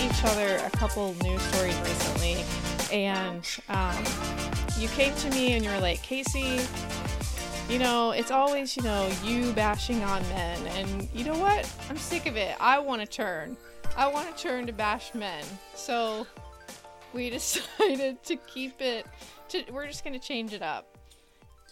[0.00, 2.44] each other a couple news stories recently,
[2.92, 4.04] and um,
[4.78, 6.60] you came to me and you were like, Casey,
[7.68, 11.70] you know, it's always, you know, you bashing on men, and you know what?
[11.90, 12.56] I'm sick of it.
[12.60, 13.56] I want to turn.
[13.96, 15.44] I want to turn to bash men.
[15.74, 16.26] So
[17.12, 19.06] we decided to keep it.
[19.50, 20.96] To, we're just gonna change it up.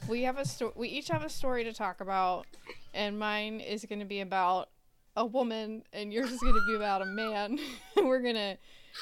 [0.09, 0.73] We have a story.
[0.74, 2.46] We each have a story to talk about,
[2.93, 4.68] and mine is gonna be about
[5.16, 7.59] a woman and yours is going to be about a man.
[7.97, 8.57] we're going to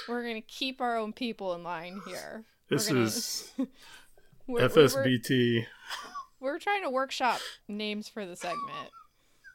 [0.08, 2.44] we're going to keep our own people in line here.
[2.68, 3.52] This gonna, is
[4.46, 5.66] we're, FSBT.
[6.40, 8.90] We're, we're, trying to workshop names for the segment.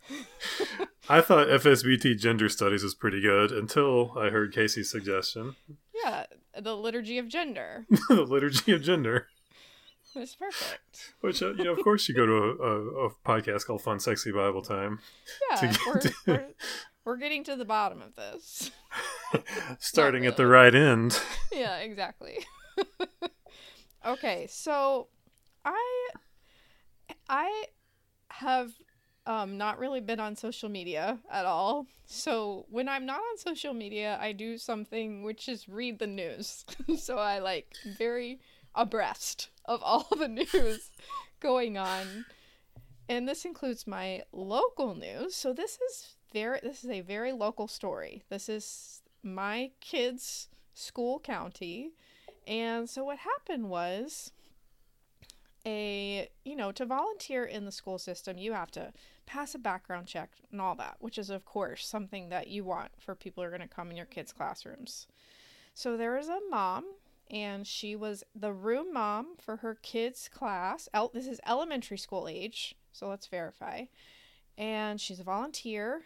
[1.10, 5.56] I thought FSBT gender studies was pretty good until I heard Casey's suggestion.
[6.04, 6.26] Yeah,
[6.60, 7.86] the liturgy of gender.
[8.10, 9.28] the liturgy of gender.
[10.20, 11.14] It's perfect.
[11.22, 14.00] Which uh, you know, of course, you go to a, a, a, podcast called Fun
[14.00, 15.00] Sexy Bible Time.
[15.50, 16.14] Yeah, we're, to...
[16.28, 16.48] we're,
[17.06, 18.72] we're getting to the bottom of this.
[19.80, 20.32] Starting really.
[20.32, 21.20] at the right end.
[21.52, 22.46] Yeah, exactly.
[24.06, 25.08] okay, so
[25.64, 26.10] I
[27.30, 27.66] I
[28.30, 28.72] have
[29.26, 31.86] um, not really been on social media at all.
[32.06, 36.66] So when I'm not on social media, I do something which is read the news.
[36.98, 38.40] so I like very
[38.76, 40.90] abreast of all the news
[41.40, 42.26] going on.
[43.08, 45.36] And this includes my local news.
[45.36, 48.24] So this is very this is a very local story.
[48.30, 51.92] This is my kids' school county.
[52.46, 54.32] And so what happened was
[55.66, 58.92] a you know, to volunteer in the school system, you have to
[59.26, 62.92] pass a background check and all that, which is of course something that you want
[63.00, 65.06] for people who are going to come in your kids' classrooms.
[65.76, 66.86] So there was a mom
[67.30, 70.90] and she was the room mom for her kids' class.
[70.94, 73.86] El- this is elementary school age, so let's verify.
[74.58, 76.02] And she's a volunteer.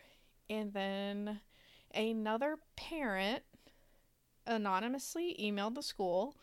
[0.49, 1.39] And then
[1.93, 3.43] another parent
[4.45, 6.35] anonymously emailed the school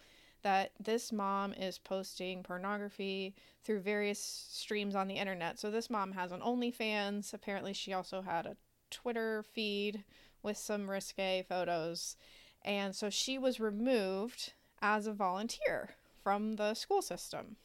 [0.43, 5.59] that this mom is posting pornography through various streams on the internet.
[5.59, 7.35] So this mom has an OnlyFans.
[7.35, 8.57] Apparently, she also had a
[8.91, 10.05] Twitter feed
[10.43, 12.17] with some risque photos.
[12.65, 15.91] And so she was removed as a volunteer
[16.23, 17.57] from the school system.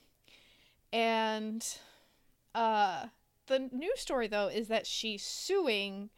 [0.92, 1.66] And
[2.54, 3.08] uh,
[3.48, 6.10] the news story, though, is that she's suing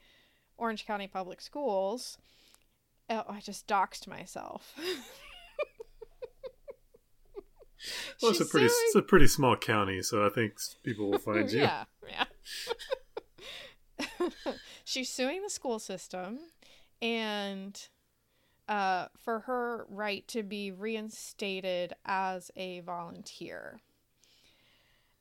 [0.57, 2.17] Orange County Public Schools.
[3.09, 4.73] Oh, I just doxed myself.
[8.21, 8.81] well, it's a pretty suing...
[8.87, 10.53] it's a pretty small county, so I think
[10.83, 11.61] people will find you.
[11.63, 12.25] yeah, yeah.
[14.83, 16.39] she's suing the school system,
[17.01, 17.87] and
[18.67, 23.79] uh, for her right to be reinstated as a volunteer.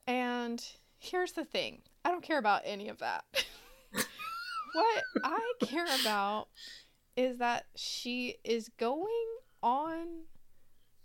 [0.07, 0.65] And
[0.99, 3.25] here's the thing I don't care about any of that.
[3.93, 6.49] what I care about
[7.17, 9.27] is that she is going
[9.63, 10.25] on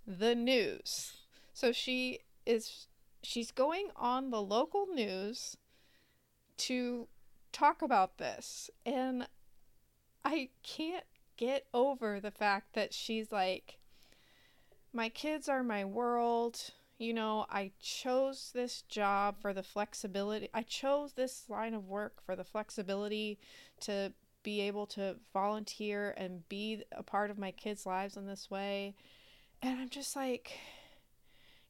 [0.05, 1.13] the news.
[1.53, 2.87] So she is
[3.23, 5.57] she's going on the local news
[6.57, 7.07] to
[7.51, 9.27] talk about this and
[10.23, 11.03] I can't
[11.41, 13.79] get over the fact that she's like,
[14.93, 16.69] my kids are my world.
[16.99, 20.49] You know, I chose this job for the flexibility.
[20.53, 23.39] I chose this line of work for the flexibility
[23.81, 24.13] to
[24.43, 28.93] be able to volunteer and be a part of my kids' lives in this way.
[29.63, 30.59] And I'm just like,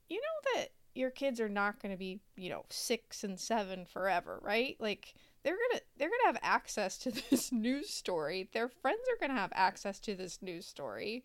[0.09, 3.86] you know that your kids are not going to be, you know, six and seven
[3.86, 4.76] forever, right?
[4.80, 8.50] Like, they're gonna they're gonna have access to this news story.
[8.53, 11.24] Their friends are gonna have access to this news story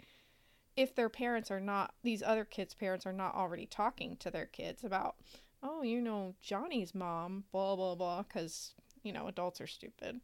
[0.77, 4.47] if their parents are not these other kids' parents are not already talking to their
[4.47, 5.17] kids about,
[5.63, 10.21] oh, you know, Johnny's mom, blah blah blah, because you know adults are stupid.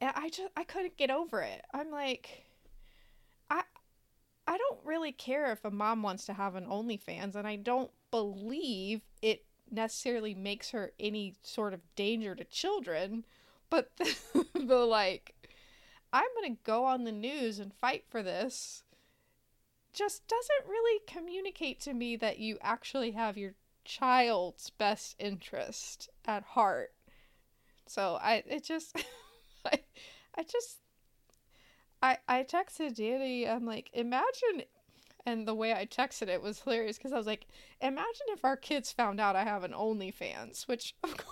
[0.00, 1.64] And I just I couldn't get over it.
[1.72, 2.44] I'm like,
[3.50, 3.62] I
[4.46, 7.90] I don't really care if a mom wants to have an OnlyFans, and I don't
[8.10, 9.44] believe it
[9.74, 13.24] necessarily makes her any sort of danger to children,
[13.70, 15.34] but the, the like,
[16.12, 18.84] I'm gonna go on the news and fight for this
[19.94, 23.54] just doesn't really communicate to me that you actually have your
[23.84, 26.92] child's best interest at heart.
[27.86, 28.96] So I it just
[29.64, 29.80] I
[30.36, 30.78] I just
[32.02, 34.62] I I texted Danny I'm like imagine
[35.26, 37.46] and the way I texted it was hilarious because I was like,
[37.80, 41.30] imagine if our kids found out I have an OnlyFans, which of course.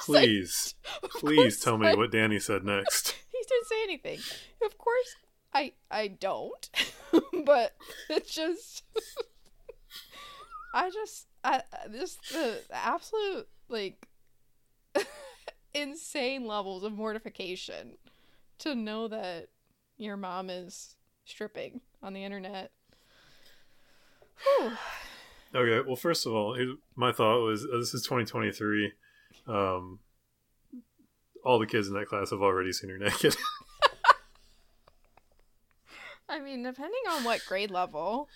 [0.00, 3.10] Please, I, please tell I, me what Danny said next.
[3.32, 4.18] he didn't say anything.
[4.64, 5.16] Of course,
[5.52, 6.70] I I don't,
[7.44, 7.74] but
[8.08, 8.84] it's just.
[10.74, 14.06] I just I just the absolute like
[15.74, 17.96] insane levels of mortification
[18.58, 19.48] to know that
[19.96, 22.70] your mom is stripping on the internet.
[24.42, 24.72] Whew.
[25.54, 26.56] Okay, well, first of all,
[26.94, 28.92] my thought was uh, this is 2023.
[29.46, 30.00] Um,
[31.44, 33.36] all the kids in that class have already seen her naked.
[36.28, 38.28] I mean, depending on what grade level,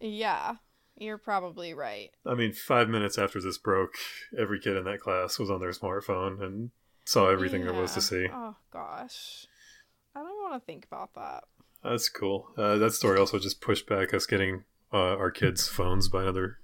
[0.00, 0.56] yeah,
[0.96, 2.10] you're probably right.
[2.26, 3.94] I mean, five minutes after this broke,
[4.36, 6.70] every kid in that class was on their smartphone and
[7.04, 8.26] saw everything there was to see.
[8.32, 9.46] Oh gosh,
[10.16, 11.44] I don't want to think about that.
[11.84, 12.48] That's cool.
[12.56, 14.64] Uh, that story also just pushed back us getting
[14.94, 16.58] uh, our kids' phones by another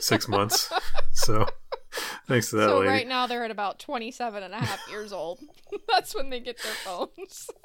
[0.00, 0.70] six months.
[1.12, 1.46] so,
[2.28, 2.88] thanks to that so lady.
[2.90, 5.40] right now they're at about 27 and a half years old.
[5.88, 7.48] That's when they get their phones.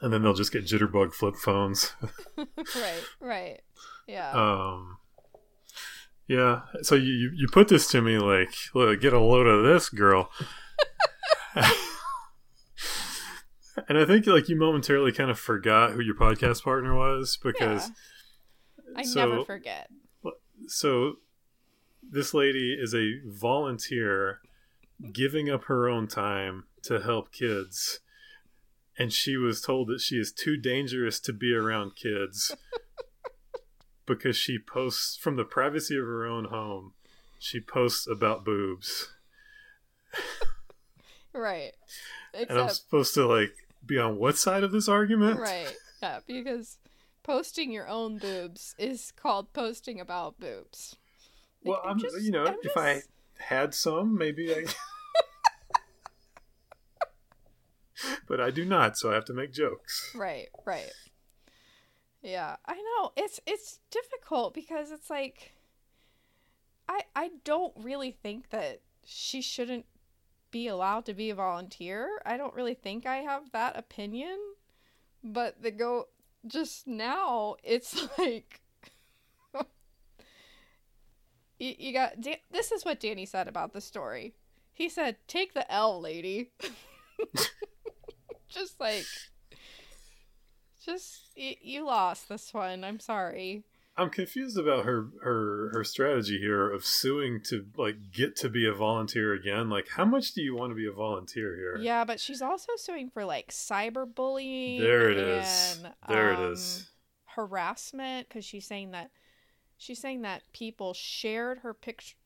[0.00, 1.92] And then they'll just get jitterbug flip phones.
[2.36, 3.60] right, right.
[4.08, 4.32] Yeah.
[4.32, 4.96] Um,
[6.26, 6.62] yeah.
[6.82, 10.28] So you you- put this to me like, look, get a load of this, girl.
[13.88, 17.88] and I think like you momentarily kind of forgot who your podcast partner was because
[17.88, 17.94] Yeah.
[18.96, 19.88] I so- never forget.
[20.66, 21.14] so
[22.02, 24.40] this lady is a volunteer
[25.12, 28.00] giving up her own time to help kids
[28.98, 32.54] and she was told that she is too dangerous to be around kids
[34.06, 36.92] because she posts from the privacy of her own home
[37.38, 39.10] she posts about boobs
[41.32, 41.72] Right.
[42.34, 43.52] and i'm supposed to like
[43.86, 45.74] be on what side of this argument right.
[46.02, 46.78] Yeah, because
[47.22, 50.96] posting your own boobs is called posting about boobs.
[51.64, 53.02] Like, well i'm, just- you know I'm if i
[53.38, 54.64] had some maybe i
[58.26, 60.90] but i do not so i have to make jokes Right, right.
[62.22, 63.12] Yeah, I know.
[63.16, 65.52] It's it's difficult because it's like
[66.86, 69.86] I I don't really think that she shouldn't
[70.50, 72.20] be allowed to be a volunteer.
[72.26, 74.36] I don't really think I have that opinion.
[75.24, 76.08] But the go
[76.46, 78.60] just now it's like
[81.58, 84.34] you, you got Dan- this is what Danny said about the story.
[84.72, 86.50] He said, "Take the L, lady."
[88.48, 89.04] just like
[90.84, 92.82] just you, you lost this one.
[92.84, 93.64] I'm sorry.
[94.00, 98.66] I'm confused about her her her strategy here of suing to like get to be
[98.66, 99.68] a volunteer again.
[99.68, 101.76] Like, how much do you want to be a volunteer here?
[101.78, 104.80] Yeah, but she's also suing for like cyberbullying.
[104.80, 105.80] There it is.
[105.84, 106.88] and, There it um, is.
[107.36, 109.10] Harassment because she's saying that
[109.76, 112.16] she's saying that people shared her picture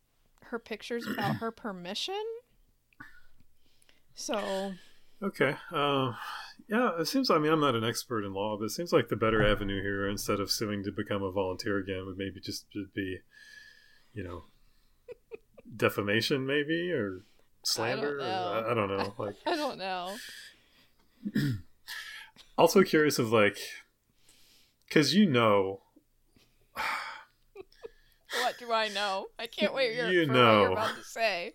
[0.45, 2.23] her pictures without her permission.
[4.15, 4.75] So
[5.23, 5.57] Okay.
[5.73, 6.13] Uh,
[6.69, 7.31] yeah, it seems.
[7.31, 9.83] I mean, I'm not an expert in law, but it seems like the better avenue
[9.83, 13.19] here, instead of suing to become a volunteer again, would maybe just be,
[14.13, 14.45] you know,
[15.77, 17.23] defamation, maybe or
[17.65, 18.19] slander.
[18.19, 18.25] know.
[18.25, 19.15] or- I, I don't know.
[19.19, 20.17] Like, I don't know.
[22.59, 23.59] also curious of like,
[24.89, 25.81] because you know,
[28.43, 29.27] What do I know?
[29.39, 30.73] I can't wait your, You for what you're know.
[30.73, 31.55] about to say.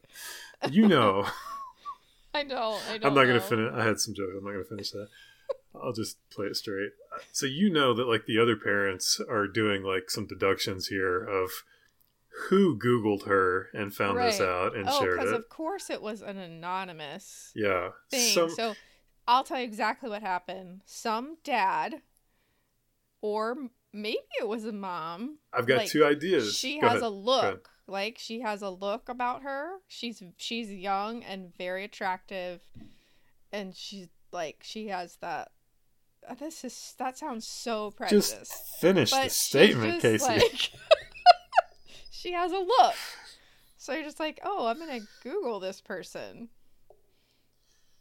[0.72, 1.26] you know.
[2.34, 2.82] I don't.
[2.90, 3.06] I don't.
[3.06, 3.28] I'm not know.
[3.28, 3.72] gonna finish.
[3.74, 4.34] I had some jokes.
[4.38, 5.08] I'm not gonna finish that.
[5.76, 6.92] I'll just play it straight.
[7.32, 11.50] So you know that like the other parents are doing like some deductions here of
[12.50, 15.36] who Googled her and found this out and Oh, shared because it.
[15.40, 17.90] of course it was an anonymous yeah.
[18.10, 18.34] thing.
[18.34, 18.76] Some, So
[19.28, 20.82] I'll tell you exactly what happened.
[20.86, 22.02] Some dad,
[23.22, 23.56] or
[23.94, 25.38] maybe it was a mom.
[25.54, 26.58] I've got like, two ideas.
[26.58, 27.04] She Go has ahead.
[27.04, 27.70] a look.
[27.90, 29.80] Like she has a look about her.
[29.88, 32.62] She's she's young and very attractive,
[33.52, 35.52] and she's like she has that.
[36.30, 38.76] uh, This is that sounds so Just precious.
[38.80, 40.26] finish but the statement, Casey.
[40.26, 40.72] like-
[42.12, 42.96] she has a look.
[43.78, 46.50] So you're just like, oh, I'm gonna Google this person,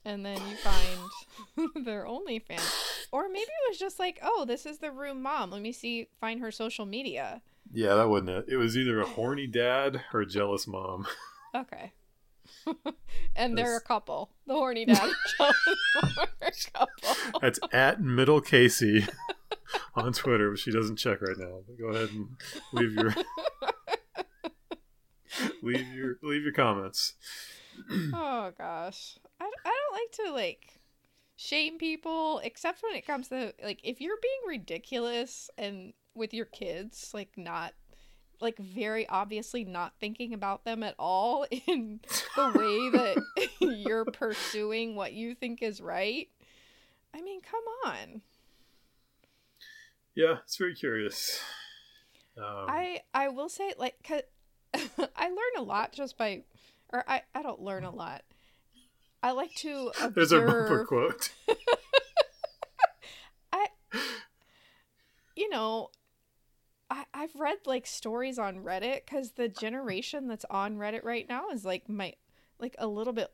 [0.04, 4.78] and then you find their OnlyFans, or maybe it was just like, oh, this is
[4.78, 5.50] the room mom.
[5.50, 7.42] Let me see, find her social media.
[7.72, 8.44] Yeah, that wasn't it.
[8.48, 11.06] It was either a horny dad or a jealous mom.
[11.56, 11.94] Okay.
[13.34, 14.30] and they're a couple.
[14.46, 14.98] The horny dad
[15.38, 15.56] jealous
[15.94, 17.40] mom are a couple.
[17.40, 19.06] That's at middle Casey
[19.94, 21.60] on Twitter, but she doesn't check right now.
[21.66, 22.28] But go ahead and
[22.74, 23.14] leave your
[25.62, 27.14] leave your leave your comments.
[27.90, 30.80] oh gosh, I, I don't like to like
[31.34, 36.46] shame people, except when it comes to like if you're being ridiculous and with your
[36.46, 37.74] kids, like not
[38.40, 42.00] like very obviously not thinking about them at all in
[42.36, 46.28] the way that you're pursuing what you think is right.
[47.14, 48.22] I mean, come on.
[50.14, 51.40] Yeah, it's very curious.
[52.36, 54.22] Um, I I will say like 'cause
[55.16, 56.42] I learn a lot just by
[56.92, 58.22] or I I don't learn a lot.
[59.22, 61.32] I like to observe there's a bumper quote.
[63.52, 63.66] I
[65.34, 65.90] you know,
[66.90, 71.50] I, I've read like stories on Reddit because the generation that's on Reddit right now
[71.50, 72.14] is like my,
[72.58, 73.30] like a little bit,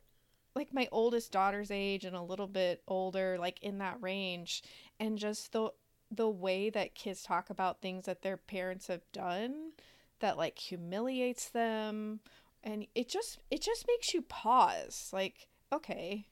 [0.54, 4.62] like my oldest daughter's age and a little bit older, like in that range,
[4.98, 5.70] and just the
[6.10, 9.72] the way that kids talk about things that their parents have done
[10.20, 12.20] that like humiliates them.
[12.62, 16.26] And it just it just makes you pause like okay.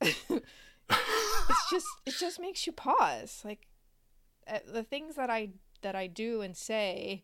[1.48, 3.42] It's just it just makes you pause.
[3.44, 3.66] Like
[4.46, 5.50] uh, the things that i
[5.82, 7.22] that i do and say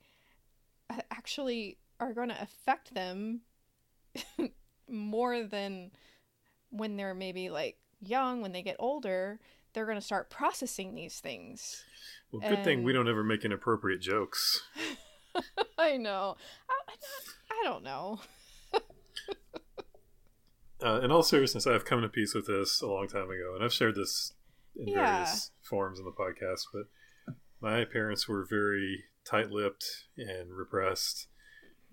[0.90, 3.40] uh, actually are going to affect them
[4.88, 5.90] more than
[6.70, 9.40] when they're maybe like young when they get older
[9.72, 11.84] they're going to start processing these things
[12.32, 12.64] well good and...
[12.64, 14.62] thing we don't ever make inappropriate jokes
[15.78, 16.36] i know
[16.68, 16.94] I,
[17.50, 18.20] I don't know
[20.82, 23.64] uh, in all seriousness, I've come to peace with this a long time ago, and
[23.64, 24.32] I've shared this
[24.76, 25.24] in yeah.
[25.24, 26.66] various forms in the podcast.
[26.72, 26.84] But
[27.60, 29.84] my parents were very tight-lipped
[30.16, 31.26] and repressed,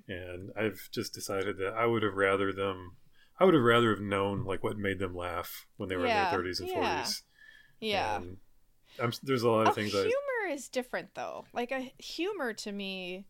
[0.08, 2.98] and I've just decided that I would have rather them.
[3.40, 6.26] I would have rather have known like what made them laugh when they were yeah.
[6.26, 7.24] in their thirties and forties.
[7.80, 8.22] Yeah.
[9.00, 9.12] yeah.
[9.24, 9.92] there's a lot of oh, things.
[9.92, 10.12] Humor
[10.50, 10.54] I...
[10.54, 11.46] is different though.
[11.54, 13.26] Like a humor to me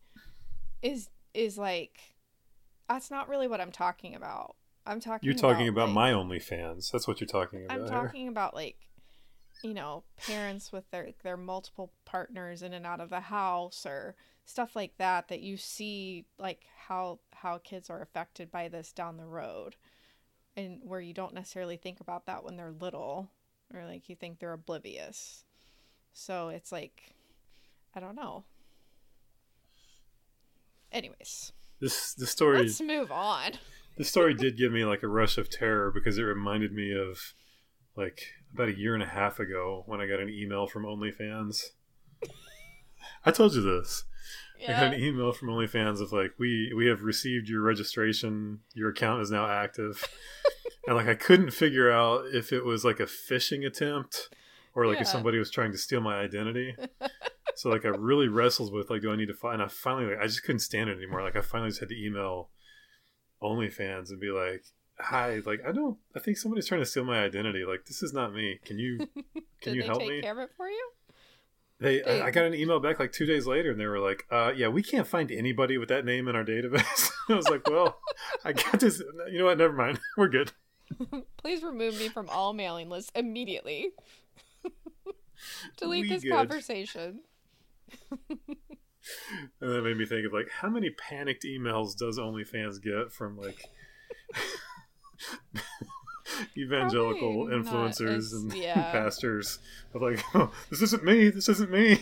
[0.82, 1.98] is is like
[2.88, 4.54] that's not really what I'm talking about.
[4.86, 5.26] I'm talking.
[5.26, 6.90] You're talking about, about like, my OnlyFans.
[6.90, 7.80] That's what you're talking about.
[7.80, 8.30] I'm talking here.
[8.30, 8.76] about like,
[9.62, 14.14] you know, parents with their their multiple partners in and out of the house or
[14.44, 15.28] stuff like that.
[15.28, 19.76] That you see like how how kids are affected by this down the road,
[20.56, 23.30] and where you don't necessarily think about that when they're little,
[23.74, 25.44] or like you think they're oblivious.
[26.12, 27.14] So it's like,
[27.94, 28.44] I don't know.
[30.92, 31.52] Anyways.
[31.80, 32.58] This the story.
[32.58, 33.52] Let's move on.
[33.98, 37.34] This story did give me like a rush of terror because it reminded me of
[37.96, 38.22] like
[38.52, 41.62] about a year and a half ago when I got an email from OnlyFans.
[43.24, 44.04] I told you this.
[44.58, 44.78] Yeah.
[44.78, 48.60] I got an email from OnlyFans of like we we have received your registration.
[48.74, 50.02] Your account is now active.
[50.86, 54.30] and like I couldn't figure out if it was like a phishing attempt
[54.74, 55.02] or like yeah.
[55.02, 56.74] if somebody was trying to steal my identity
[57.56, 59.62] so like I really wrestled with like, do I need to find?
[59.62, 61.22] I finally like I just couldn't stand it anymore.
[61.22, 62.50] Like I finally just had to email
[63.42, 64.64] OnlyFans and be like,
[64.98, 65.98] "Hi, like I don't.
[66.14, 67.64] I think somebody's trying to steal my identity.
[67.64, 68.60] Like this is not me.
[68.64, 68.98] Can you
[69.60, 70.20] can you help me?
[70.22, 70.90] Care of it for you?
[71.78, 72.22] They, they...
[72.22, 74.52] I, I got an email back like two days later, and they were like, uh,
[74.56, 77.98] "Yeah, we can't find anybody with that name in our database." I was like, "Well,
[78.44, 79.02] I got this.
[79.30, 79.58] You know what?
[79.58, 79.98] Never mind.
[80.16, 80.52] We're good."
[81.36, 83.90] Please remove me from all mailing lists immediately.
[85.76, 86.32] Delete we this good.
[86.32, 87.20] conversation.
[88.30, 88.38] and
[89.60, 93.68] that made me think of like how many panicked emails does OnlyFans get from like
[96.56, 98.90] evangelical Probably influencers and yeah.
[98.92, 99.58] pastors
[99.94, 101.98] of like, oh, this isn't me, this isn't me.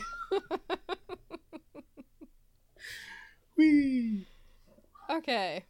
[3.56, 4.26] Wee.
[5.11, 5.64] Okay.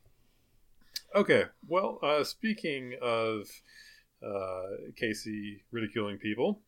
[1.15, 1.45] Okay.
[1.69, 3.49] Well, uh, speaking of
[4.27, 4.63] uh,
[4.97, 6.61] Casey ridiculing people,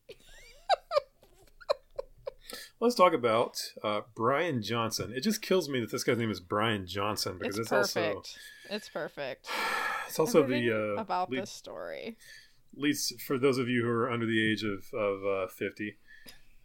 [2.79, 5.11] Let's talk about uh, Brian Johnson.
[5.11, 8.21] It just kills me that this guy's name is Brian Johnson because it's, it's also
[8.69, 9.49] it's perfect.
[10.07, 12.17] It's also the uh, about lead, this story.
[12.75, 15.97] Leads for those of you who are under the age of of uh, fifty.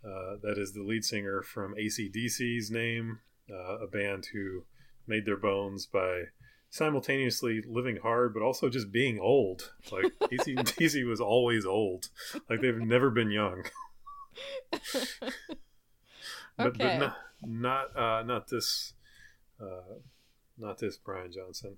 [0.04, 4.64] Uh, that is the lead singer from ACDC's name, uh, a band who
[5.06, 6.24] made their bones by
[6.70, 9.72] simultaneously living hard but also just being old.
[9.92, 12.08] Like ACDC was always old.
[12.48, 13.64] Like they've never been young.
[16.56, 18.94] but, but not not uh, not this
[19.60, 19.98] uh,
[20.58, 21.76] not this Brian Johnson.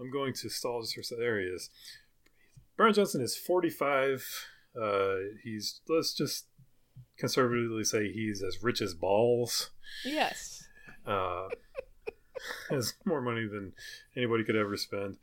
[0.00, 1.70] I'm going to stall just for there he is.
[2.76, 4.46] Brian Johnson is 45.
[4.80, 6.46] Uh, he's let's just
[7.18, 9.70] conservatively say he's as rich as balls.
[10.04, 10.64] Yes.
[11.06, 11.48] Uh,
[12.70, 13.72] has more money than
[14.16, 15.18] anybody could ever spend,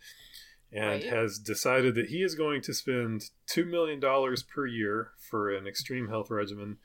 [0.72, 1.06] and right.
[1.06, 5.66] has decided that he is going to spend two million dollars per year for an
[5.66, 6.78] extreme health regimen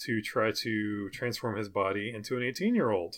[0.00, 3.16] to try to transform his body into an 18 year old.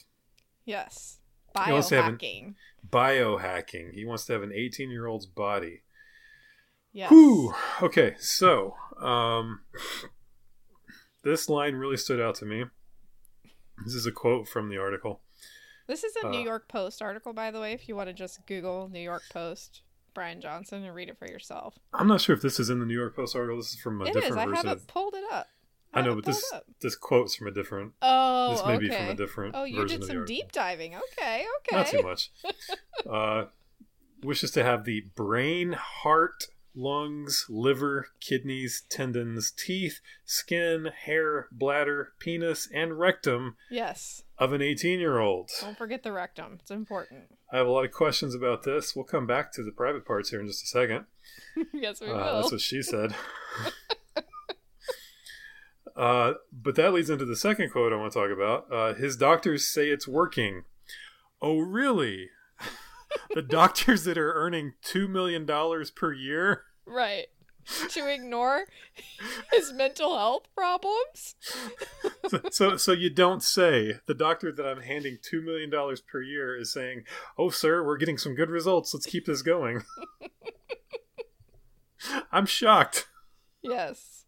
[0.64, 1.19] Yes.
[1.54, 2.54] Biohacking.
[2.88, 3.92] Biohacking.
[3.92, 5.82] He wants to have an 18 year old's body.
[6.92, 7.11] Yes.
[7.11, 7.54] Whew.
[7.80, 9.61] Okay, so um,
[11.25, 12.64] this line really stood out to me.
[13.85, 15.21] This is a quote from the article.
[15.88, 18.12] This is a uh, New York Post article, by the way, if you want to
[18.12, 19.82] just Google New York Post
[20.14, 21.78] Brian Johnson and read it for yourself.
[21.92, 23.56] I'm not sure if this is in the New York Post article.
[23.56, 24.37] This is from a it different is.
[24.37, 24.66] I version.
[24.66, 25.49] I have it pulled it up.
[25.95, 26.65] I know, but this up.
[26.81, 27.93] this quote's from a different.
[28.01, 28.89] Oh, this may okay.
[28.89, 29.55] be from a different.
[29.57, 30.95] Oh, you did some deep diving.
[30.95, 31.77] Okay, okay.
[31.77, 32.31] Not too much.
[33.09, 33.45] uh,
[34.23, 36.45] wishes to have the brain, heart,
[36.75, 44.23] lungs, liver, kidneys, tendons, teeth, skin, hair, bladder, penis, and rectum Yes.
[44.39, 45.51] of an 18 year old.
[45.61, 46.57] Don't forget the rectum.
[46.61, 47.25] It's important.
[47.53, 48.97] I have a lot of questions about this.
[48.97, 51.05] We'll come back to the private parts here in just a second.
[51.75, 52.41] yes, we Uh, will.
[52.41, 53.15] that's what she said.
[55.97, 58.73] uh, but that leads into the second quote I want to talk about.
[58.73, 60.65] Uh, his doctors say it's working.
[61.41, 62.31] Oh, really?
[63.35, 65.47] the doctors that are earning $2 million
[65.95, 66.65] per year?
[66.87, 67.27] Right.
[67.91, 68.65] To ignore
[69.53, 71.37] his mental health problems?
[72.29, 75.71] so, so, so you don't say the doctor that I'm handing $2 million
[76.11, 77.05] per year is saying,
[77.39, 78.93] Oh, sir, we're getting some good results.
[78.93, 79.83] Let's keep this going.
[82.33, 83.07] I'm shocked.
[83.63, 84.22] Yes.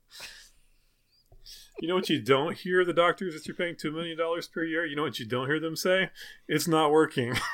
[1.84, 4.16] You know what you don't hear the doctors that you're paying $2 million
[4.50, 4.86] per year?
[4.86, 6.08] You know what you don't hear them say?
[6.48, 7.34] It's not working.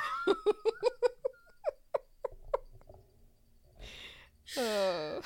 [4.58, 5.20] Uh,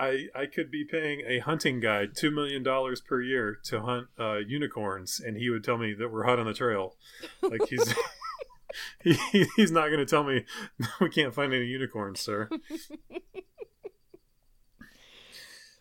[0.00, 2.64] I, I could be paying a hunting guide $2 million
[3.06, 6.46] per year to hunt uh, unicorns, and he would tell me that we're hot on
[6.46, 6.96] the trail.
[7.42, 7.94] Like, he's.
[9.04, 9.16] He,
[9.54, 10.46] he's not going to tell me
[11.00, 12.48] we can't find any unicorns, sir.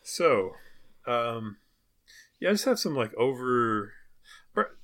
[0.03, 0.51] so,
[1.07, 1.57] um,
[2.43, 3.93] yeah, I just have some like over.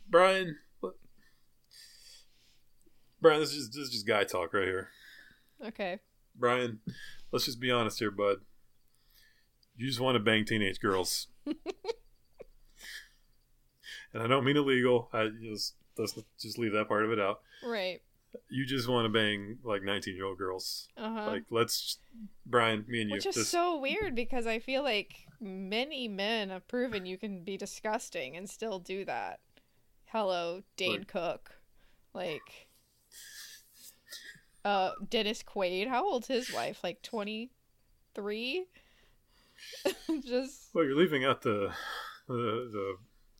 [0.09, 0.55] Brian,
[3.21, 4.89] Brian, this is just, this is just guy talk right here.
[5.67, 5.99] okay.
[6.35, 6.79] Brian,
[7.33, 8.37] let's just be honest here, bud.
[9.75, 11.55] You just want to bang teenage girls, and
[14.15, 15.09] I don't mean illegal.
[15.13, 17.41] I just let's just leave that part of it out.
[17.63, 18.01] Right.
[18.49, 20.87] You just want to bang like nineteen-year-old girls.
[20.97, 21.25] Uh huh.
[21.27, 21.97] Like, let's,
[22.45, 23.17] Brian, me and you.
[23.17, 27.43] Which is this- so weird because I feel like many men have proven you can
[27.43, 29.39] be disgusting and still do that.
[30.05, 31.51] Hello, Dane Like- Cook.
[32.13, 32.67] Like
[34.65, 36.83] uh Dennis Quaid, how old's his wife?
[36.83, 38.65] Like 23?
[40.25, 41.71] Just Well, you're leaving out the
[42.27, 42.33] the
[42.71, 42.95] the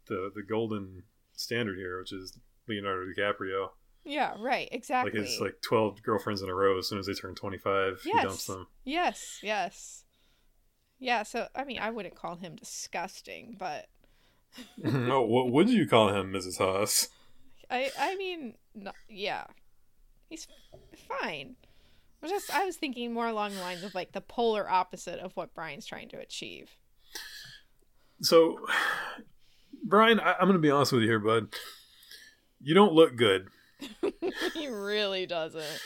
[0.08, 3.70] the, the golden standard here, which is Leonardo DiCaprio.
[4.04, 5.12] yeah, right, exactly.
[5.20, 6.78] Like his like twelve girlfriends in a row.
[6.80, 8.68] As soon as they turn twenty-five, he dumps them.
[8.84, 10.06] Yes, yes.
[11.00, 13.88] Yeah, so I mean, I wouldn't call him disgusting, but
[14.86, 16.58] oh, what would you call him, Mrs.
[16.58, 17.10] Haas?
[17.70, 19.46] I I mean, no, yeah,
[20.30, 20.48] he's
[21.08, 21.56] fine.
[22.22, 25.20] I was just I was thinking more along the lines of like the polar opposite
[25.20, 26.72] of what Brian's trying to achieve.
[28.22, 28.60] So,
[29.86, 31.54] Brian, I, I'm going to be honest with you here, bud.
[32.62, 33.48] You don't look good.
[34.54, 35.80] he really doesn't.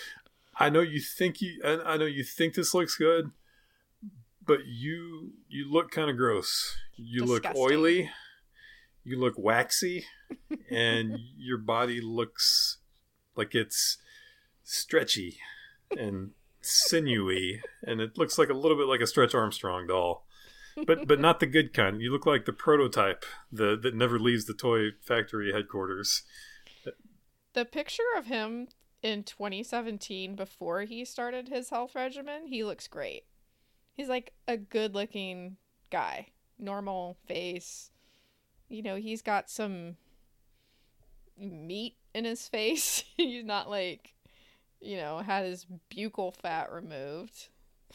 [0.57, 3.29] I know you think you, and I know you think this looks good,
[4.45, 6.75] but you you look kind of gross.
[6.95, 8.11] You look oily.
[9.03, 10.05] You look waxy,
[10.71, 12.77] and your body looks
[13.35, 13.97] like it's
[14.63, 15.39] stretchy
[15.91, 20.25] and sinewy, and it looks like a little bit like a Stretch Armstrong doll.
[20.87, 22.01] But but not the good kind.
[22.01, 26.23] You look like the prototype, the that never leaves the toy factory headquarters.
[27.53, 28.69] The picture of him
[29.03, 33.25] in 2017 before he started his health regimen, he looks great.
[33.95, 35.57] He's like a good-looking
[35.91, 36.27] guy,
[36.57, 37.91] normal face.
[38.69, 39.97] You know, he's got some
[41.37, 43.03] meat in his face.
[43.17, 44.13] he's not like,
[44.79, 47.49] you know, had his buccal fat removed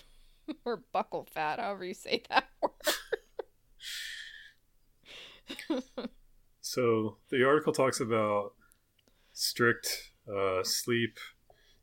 [0.65, 2.73] or buckle fat, however you say that word.
[6.61, 8.53] So the article talks about
[9.33, 11.19] strict uh, sleep,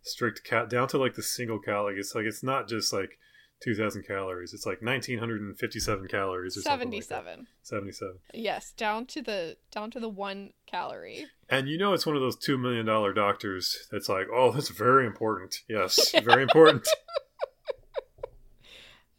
[0.04, 1.80] strict cat down to like the single cat.
[1.80, 3.18] Like It's like it's not just like
[3.62, 4.54] two thousand calories.
[4.54, 7.24] It's like nineteen hundred and fifty-seven calories or something like that.
[7.24, 7.48] 77.
[7.62, 8.16] Seventy-seven.
[8.34, 11.26] Yes, down to the down to the 1 calorie.
[11.50, 14.70] And you know it's one of those two million dollar doctors that's like, oh, that's
[14.70, 15.62] very important.
[15.70, 16.88] Yes, very important.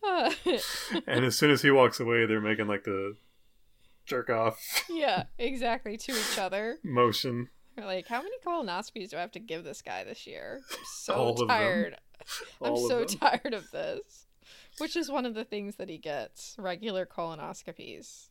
[0.06, 0.30] Uh,
[1.06, 3.14] and as soon as he walks away, they're making like the
[4.04, 6.78] jerk off yeah, exactly to each other.
[6.84, 7.48] motion.
[7.76, 10.60] We're like, how many colonoscopies do I have to give this guy this year?
[10.70, 11.48] I'm so All of them.
[11.48, 11.96] tired.
[12.62, 14.25] I'm so tired of this.
[14.78, 18.28] Which is one of the things that he gets regular colonoscopies.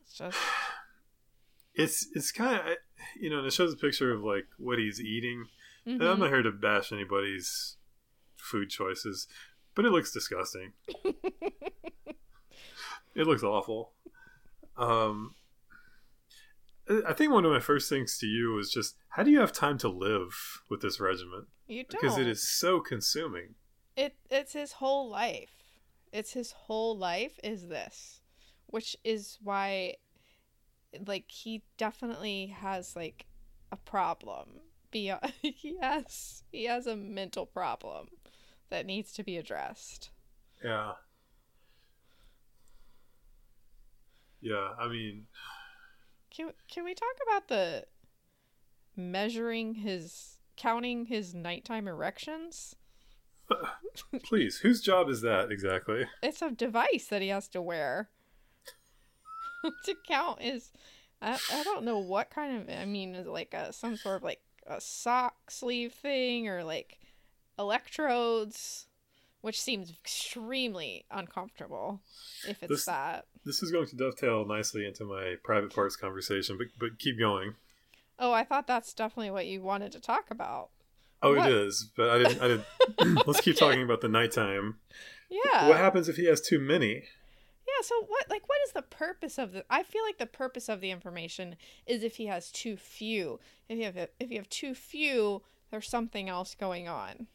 [0.00, 0.38] It's just,
[1.74, 2.76] It's it's kind of
[3.20, 5.46] you know, and it shows a picture of like what he's eating.
[5.86, 7.76] And I'm not here to bash anybody's
[8.36, 9.26] food choices,
[9.74, 10.72] but it looks disgusting.
[13.14, 13.92] it looks awful.
[14.78, 15.34] Um,
[16.88, 19.40] I I think one of my first things to you was just how do you
[19.40, 21.46] have time to live with this regimen?
[21.66, 22.00] you don't.
[22.00, 23.56] Because it is so consuming.
[23.96, 25.52] It it's his whole life.
[26.12, 28.20] It's his whole life is this,
[28.66, 29.96] which is why
[31.06, 33.26] like he definitely has like
[33.72, 34.60] a problem.
[34.90, 38.08] Beyond he has he has a mental problem
[38.70, 40.10] that needs to be addressed.
[40.62, 40.92] Yeah.
[44.40, 45.26] Yeah, I mean,
[46.30, 47.86] Can can we talk about the
[48.96, 52.76] measuring his counting his nighttime erections?
[54.24, 56.06] Please, whose job is that exactly?
[56.22, 58.10] It's a device that he has to wear
[59.84, 60.70] to count his.
[61.22, 62.76] I, I don't know what kind of.
[62.76, 66.98] I mean, is like a some sort of like a sock sleeve thing or like
[67.58, 68.86] electrodes,
[69.40, 72.00] which seems extremely uncomfortable
[72.48, 73.26] if it's This- that.
[73.46, 77.54] This is going to dovetail nicely into my private parts conversation, but but keep going.
[78.18, 80.70] Oh, I thought that's definitely what you wanted to talk about.
[81.22, 81.48] Oh, What?
[81.50, 82.42] it is, but I didn't.
[82.42, 83.26] I didn't.
[83.26, 84.76] let's keep talking about the nighttime.
[85.30, 85.68] Yeah.
[85.68, 87.04] What happens if he has too many?
[87.66, 90.68] Yeah, so what like what is the purpose of the I feel like the purpose
[90.68, 93.40] of the information is if he has too few.
[93.68, 97.26] If you have if you have too few, there's something else going on.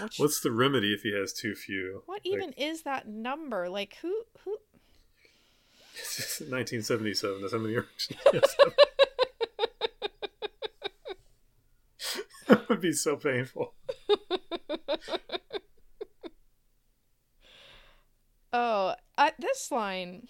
[0.00, 2.02] Which, What's the remedy if he has too few?
[2.06, 3.68] what Like, even is that number?
[3.70, 4.58] Like who who
[5.96, 7.40] 1977.
[7.40, 8.20] That's how many erections.
[12.46, 13.74] That would be so painful.
[18.52, 20.28] Oh, uh, this line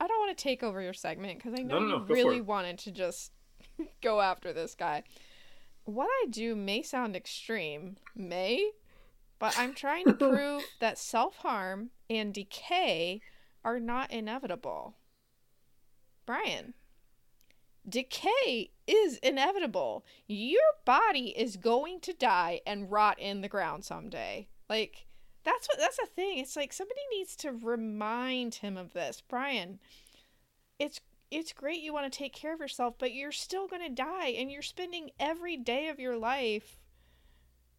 [0.00, 2.14] I don't want to take over your segment because I know No, no, no, you
[2.14, 3.32] really wanted to just
[4.02, 5.04] go after this guy.
[5.84, 8.70] What I do may sound extreme, may,
[9.38, 13.20] but I'm trying to prove that self harm and decay
[13.62, 14.96] are not inevitable.
[16.24, 16.74] Brian,
[17.86, 20.04] decay is inevitable.
[20.26, 24.48] Your body is going to die and rot in the ground someday.
[24.68, 25.06] Like,
[25.44, 26.38] that's what that's a thing.
[26.38, 29.22] It's like somebody needs to remind him of this.
[29.28, 29.78] Brian,
[30.78, 31.00] it's
[31.30, 34.28] it's great you want to take care of yourself, but you're still going to die
[34.28, 36.78] and you're spending every day of your life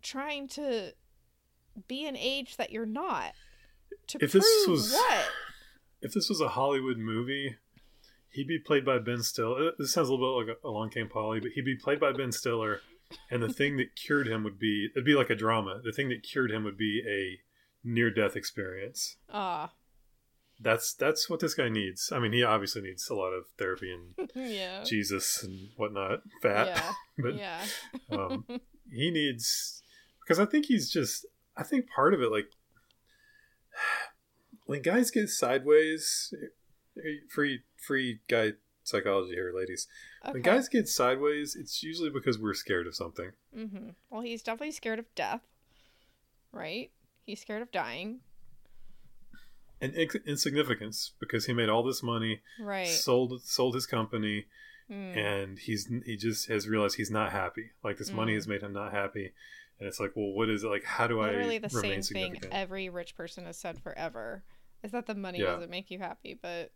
[0.02, 0.93] trying to
[1.88, 3.34] be an age that you're not.
[4.08, 5.30] To If prove this was- what?
[6.04, 7.58] If this was a Hollywood movie,
[8.31, 9.71] he'd be played by Ben Stiller.
[9.77, 12.11] This sounds a little bit like a Along Came Polly, but he'd be played by
[12.13, 12.81] Ben Stiller,
[13.29, 15.81] and the thing that cured him would be it'd be like a drama.
[15.83, 17.39] The thing that cured him would be a
[17.87, 19.17] near death experience.
[19.31, 19.73] Ah,
[20.59, 22.11] That's that's what this guy needs.
[22.11, 24.83] I mean, he obviously needs a lot of therapy and yeah.
[24.83, 26.91] Jesus and whatnot, fat, Yeah.
[27.17, 27.65] but yeah.
[28.11, 28.45] um,
[28.91, 29.81] he needs
[30.23, 31.25] because I think he's just
[31.57, 32.45] I think part of it like
[34.65, 36.33] when guys get sideways
[37.29, 38.51] free free guy
[38.83, 39.87] psychology here ladies
[40.31, 43.89] when guys get sideways it's usually because we're scared of something Mm-hmm.
[44.09, 45.41] Well, he's definitely scared of death,
[46.53, 46.89] right?
[47.25, 48.21] He's scared of dying,
[49.81, 52.87] and ins- insignificance because he made all this money right?
[52.87, 54.45] sold sold his company
[54.89, 55.15] Mm.
[55.15, 58.35] and he's he just has realized he's not happy like this money Mm.
[58.35, 59.31] has made him not happy
[59.79, 62.13] and it's like well what is it like how do Literally i the remain same
[62.33, 64.43] thing every rich person has said forever.
[64.83, 65.45] Is that the money Yeah.
[65.45, 66.71] doesn't make you happy, but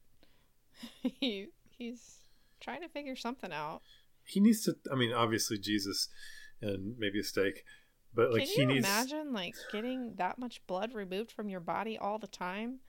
[1.01, 2.17] he he's
[2.59, 3.81] trying to figure something out.
[4.23, 6.07] he needs to i mean obviously jesus
[6.61, 7.63] and maybe a steak
[8.13, 11.59] but like Can he you needs imagine like getting that much blood removed from your
[11.59, 12.79] body all the time?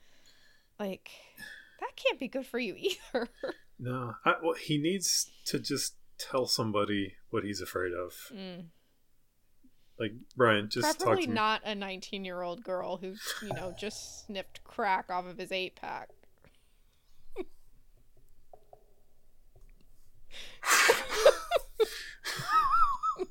[0.79, 1.09] Like
[1.81, 2.75] that can't be good for you
[3.13, 3.27] either.
[3.77, 8.67] no I, well, he needs to just tell somebody what he's afraid of Mm.
[9.99, 13.53] like brian just talk Preferably to me not a 19 year old girl who, you
[13.53, 15.75] know, just sniffed crack off of his eight
[23.19, 23.25] I'm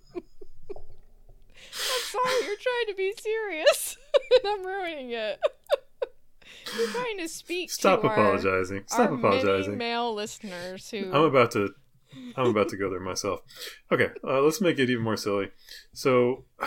[2.05, 3.97] sorry, you're trying to be serious,
[4.31, 5.39] and I'm ruining it.
[6.79, 11.11] you're trying to speak stop to our- apologizing stop our apologizing male listeners who.
[11.13, 11.71] i'm about to
[12.37, 13.41] i'm about to go there myself
[13.93, 15.49] okay uh, let's make it even more silly
[15.93, 16.45] so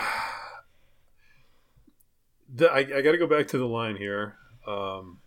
[2.54, 5.18] the, I, I got to go back to the line here um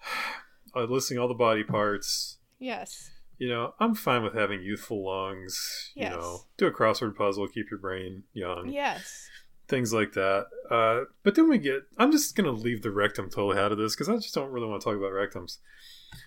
[0.76, 3.10] uh, listing all the body parts yes.
[3.38, 6.12] You know i'm fine with having youthful lungs you Yes.
[6.12, 9.28] know do a crossword puzzle keep your brain young Yes.
[9.68, 13.58] things like that uh but then we get i'm just gonna leave the rectum totally
[13.58, 15.58] out of this because i just don't really want to talk about rectums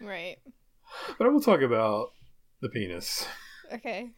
[0.02, 0.38] Right.
[1.17, 2.12] but i will talk about
[2.62, 3.26] the penis
[3.74, 4.12] Okay.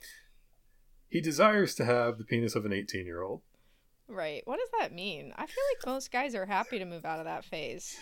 [1.10, 3.42] he desires to have the penis of an 18 year old
[4.12, 4.42] Right.
[4.46, 5.34] What does that mean?
[5.38, 7.96] I feel like most guys are happy to move out of that phase.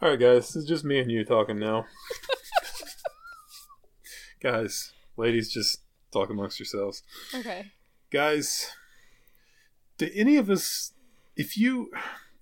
[0.00, 1.84] all right guys this is just me and you talking now
[4.44, 5.80] guys ladies just
[6.12, 7.02] talk amongst yourselves
[7.34, 7.72] Okay.
[8.10, 8.66] guys
[9.96, 10.92] do any of us
[11.34, 11.90] if you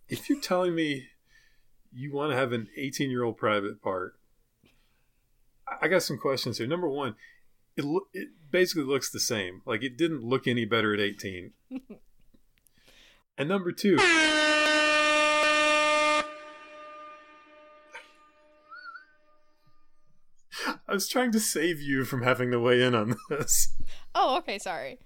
[0.08, 1.06] if you're telling me
[1.94, 4.14] you want to have an 18 year old private part
[5.80, 7.14] I- got some questions here number one
[7.76, 11.52] it, loo- it basically looks the same like it didn't look any better at 18
[13.38, 13.96] And number two.
[20.92, 23.74] I was trying to save you from having to weigh in on this.
[24.14, 24.98] Oh, okay, sorry.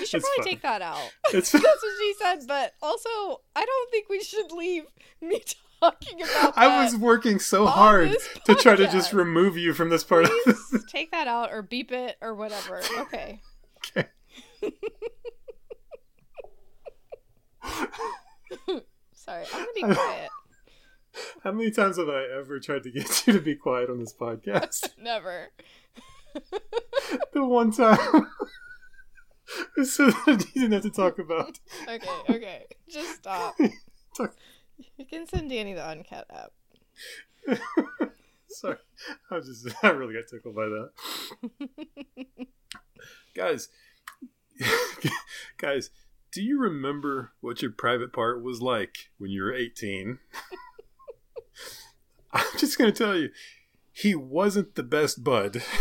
[0.00, 0.46] You should It's probably fine.
[0.54, 1.12] take that out.
[1.30, 1.62] That's what
[2.00, 3.10] she said, but also
[3.54, 4.84] I don't think we should leave
[5.20, 5.42] me
[5.82, 6.58] talking about that.
[6.58, 10.30] I was working so hard to try to just remove you from this part of
[10.46, 10.84] this.
[10.88, 12.80] Take that out or beep it or whatever.
[13.00, 13.42] Okay.
[13.94, 14.08] Okay.
[19.12, 20.30] Sorry, I'm gonna be quiet.
[21.44, 24.12] How many times have I ever tried to get you to be quiet on this
[24.14, 24.90] podcast?
[25.02, 25.48] Never.
[27.32, 28.28] the one time.
[29.84, 31.58] so that you didn't have to talk about.
[31.88, 32.66] Okay, okay.
[32.88, 33.54] Just stop.
[34.16, 34.34] Talk-
[34.96, 37.60] You can send Danny the uncut app.
[38.48, 38.76] Sorry,
[39.30, 42.46] I just I really got tickled by that.
[43.34, 43.68] guys,
[45.58, 45.90] guys,
[46.32, 50.18] do you remember what your private part was like when you were eighteen?
[52.32, 53.30] I'm just gonna tell you,
[53.92, 55.62] he wasn't the best bud.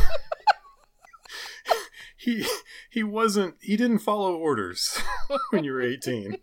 [2.17, 2.45] he
[2.89, 3.55] he wasn't.
[3.59, 5.01] He didn't follow orders
[5.49, 6.37] when you were eighteen.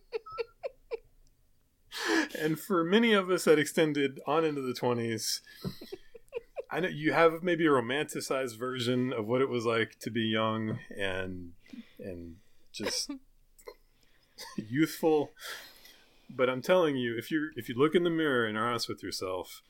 [2.39, 5.41] and for many of us that extended on into the 20s
[6.71, 10.23] i know you have maybe a romanticized version of what it was like to be
[10.23, 11.53] young and
[11.99, 12.37] and
[12.73, 13.11] just
[14.57, 15.33] youthful
[16.35, 18.89] but i'm telling you if you if you look in the mirror and are honest
[18.89, 19.63] with yourself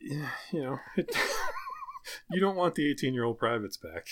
[0.00, 1.16] you know it,
[2.30, 4.06] you don't want the 18 year old privates back.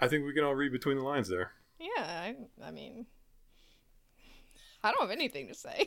[0.00, 1.50] I think we can all read between the lines there.
[1.80, 3.06] Yeah, I, I mean,
[4.82, 5.86] I don't have anything to say.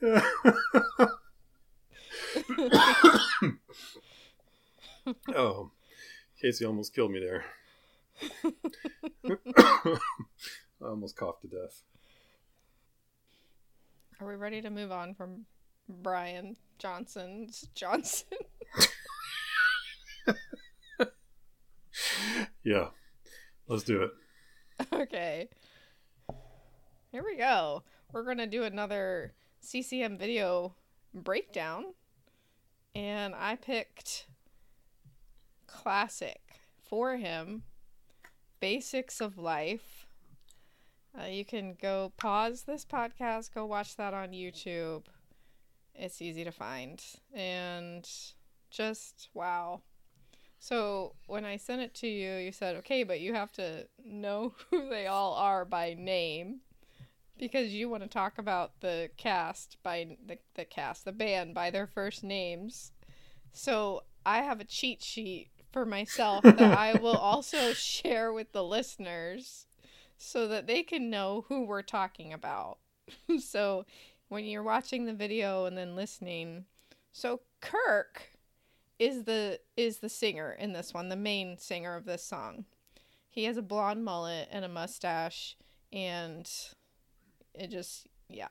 [5.34, 5.72] oh,
[6.42, 7.44] Casey almost killed me there.
[10.82, 11.82] I almost coughed to death.
[14.20, 15.46] Are we ready to move on from
[15.88, 18.28] Brian Johnson's Johnson?
[22.64, 22.88] Yeah,
[23.66, 24.10] let's do it.
[24.92, 25.48] okay.
[27.10, 27.82] Here we go.
[28.12, 30.76] We're going to do another CCM video
[31.12, 31.86] breakdown.
[32.94, 34.26] And I picked
[35.72, 36.40] classic
[36.90, 37.62] 4Him
[38.60, 40.06] Basics of Life.
[41.18, 45.04] Uh, you can go pause this podcast, go watch that on YouTube.
[45.94, 47.02] It's easy to find.
[47.34, 48.08] And
[48.70, 49.82] just wow.
[50.58, 54.54] So when I sent it to you, you said, okay, but you have to know
[54.70, 56.60] who they all are by name
[57.38, 61.70] because you want to talk about the cast by the, the cast, the band by
[61.70, 62.92] their first names.
[63.52, 68.62] So I have a cheat sheet for myself that I will also share with the
[68.62, 69.66] listeners
[70.16, 72.78] so that they can know who we're talking about.
[73.40, 73.84] so
[74.28, 76.66] when you're watching the video and then listening,
[77.12, 78.30] so Kirk
[78.98, 82.66] is the is the singer in this one, the main singer of this song.
[83.30, 85.56] He has a blonde mullet and a mustache
[85.92, 86.48] and
[87.54, 88.48] it just yeah.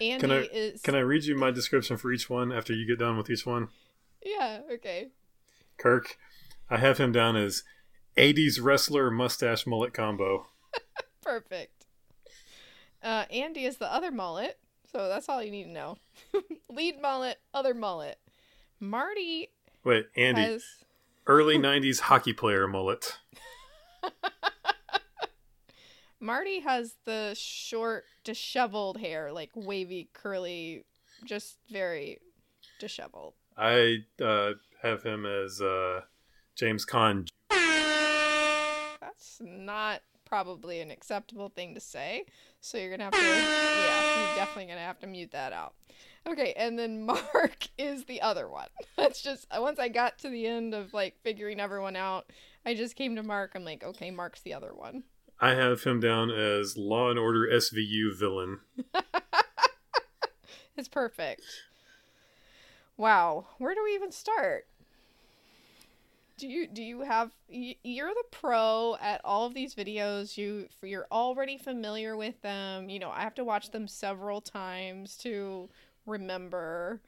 [0.00, 2.86] Andy Can I is can I read you my description for each one after you
[2.86, 3.68] get done with each one?
[4.24, 5.08] Yeah, okay.
[5.78, 6.16] Kirk,
[6.68, 7.62] I have him down as
[8.16, 10.46] 80s wrestler mustache mullet combo.
[11.22, 11.86] Perfect.
[13.02, 14.58] Uh Andy is the other mullet,
[14.92, 15.96] so that's all you need to know.
[16.68, 18.18] Lead mullet, other mullet.
[18.80, 19.50] Marty
[19.84, 20.64] Wait, Andy, has
[21.26, 23.18] early 90s hockey player mullet.
[26.20, 30.84] Marty has the short, disheveled hair, like wavy, curly,
[31.24, 32.18] just very
[32.80, 33.34] disheveled.
[33.56, 36.02] I uh, have him as uh,
[36.54, 37.28] James Caan.
[39.00, 42.26] That's not probably an acceptable thing to say.
[42.60, 45.74] So you're gonna have to, yeah, you're definitely gonna have to mute that out.
[46.26, 48.68] Okay, and then Mark is the other one.
[48.96, 52.30] That's just once I got to the end of like figuring everyone out,
[52.66, 53.52] I just came to Mark.
[53.54, 55.04] I'm like, okay, Mark's the other one.
[55.40, 58.58] I have him down as Law and Order SVU villain.
[60.78, 61.42] It's perfect.
[62.98, 64.66] Wow, where do we even start?
[66.36, 70.36] Do you do you have you're the pro at all of these videos.
[70.36, 72.88] You you're already familiar with them.
[72.90, 75.68] You know, I have to watch them several times to
[76.06, 77.00] remember.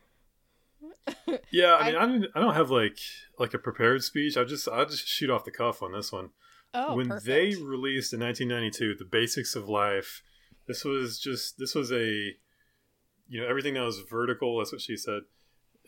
[1.53, 2.99] Yeah, I I- mean, I, didn't, I don't have like
[3.39, 4.37] like a prepared speech.
[4.37, 6.31] I just I just shoot off the cuff on this one.
[6.73, 7.27] Oh, when perfect.
[7.27, 10.23] they released in 1992 the basics of life
[10.69, 12.37] this was just this was a
[13.29, 15.23] you know everything that was vertical that's what she said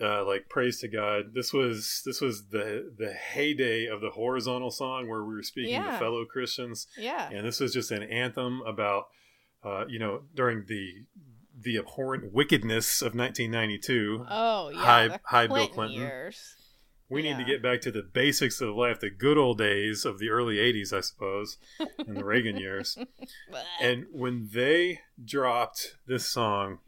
[0.03, 1.33] uh, like praise to God.
[1.35, 5.71] This was this was the the heyday of the horizontal song where we were speaking
[5.75, 5.93] Yeah.
[5.93, 7.31] to fellow Christians, Yeah.
[7.31, 9.05] and this was just an anthem about
[9.65, 11.07] uh, you know during the
[11.59, 14.27] the abhorrent wickedness of 1992.
[14.29, 14.79] Oh yeah.
[14.79, 16.01] Hi- the hi, Bill Clinton.
[16.01, 16.57] Years.
[17.09, 20.19] we need to get back to the basics of life, the good old days of
[20.19, 21.59] the early 80s, I suppose,
[21.99, 22.97] and the Reagan years.
[23.83, 26.79] And when they dropped this song,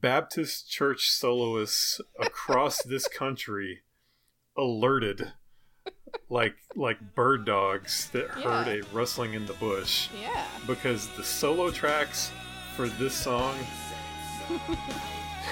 [0.00, 3.80] Baptist church soloists across this country
[4.56, 5.32] alerted
[6.28, 8.74] like like bird dogs that heard Yeah.
[8.74, 10.44] a rustling in the bush yeah.
[10.66, 12.30] because the solo tracks
[12.76, 13.54] for this song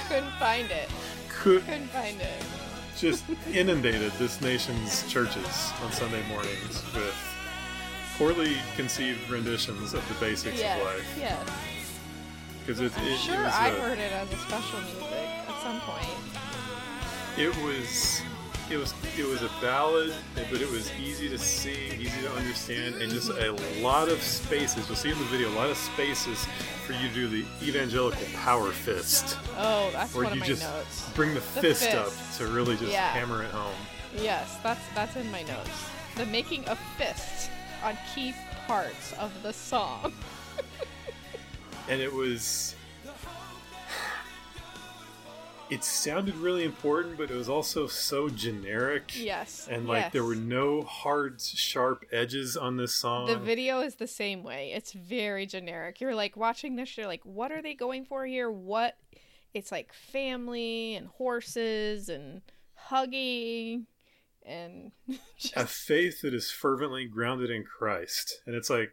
[0.09, 0.89] Couldn't find it.
[1.29, 2.43] could Couldn't find it.
[2.97, 7.15] just inundated this nation's churches on Sunday mornings with
[8.17, 10.81] poorly conceived renditions of the basics Yes.
[10.81, 11.49] of life Yes.
[12.69, 15.63] Because it, I'm it, sure it I a- heard it as a special music at
[15.63, 16.07] some point.
[17.39, 18.21] it was
[18.71, 22.97] it was it was a ballad but it was easy to sing easy to understand
[22.97, 26.47] and just a lot of spaces you'll see in the video a lot of spaces
[26.87, 30.47] for you to do the evangelical power fist Oh, that's where one of you my
[30.47, 31.09] just notes.
[31.15, 33.09] bring the, The fist, up to really just Yeah.
[33.13, 33.75] hammer it home
[34.15, 35.71] Yes, that's that's in my notes.
[36.17, 37.49] The making of fists
[37.85, 38.35] on key
[38.67, 40.13] parts of the song.
[41.89, 42.75] and it was
[45.71, 49.69] it sounded really important but it was also so generic Yes.
[49.71, 54.07] and like there were no hard sharp edges on this song The video is the
[54.07, 54.73] same way.
[54.75, 56.01] It's very generic.
[56.01, 58.51] You're like watching this, you're like, what are they going for here?
[58.51, 58.97] What?
[59.53, 62.41] It's like family and horses and
[62.75, 63.87] hugging
[64.47, 64.93] and
[65.39, 68.41] just, a faith that is fervently grounded in Christ.
[68.47, 68.93] And it's like,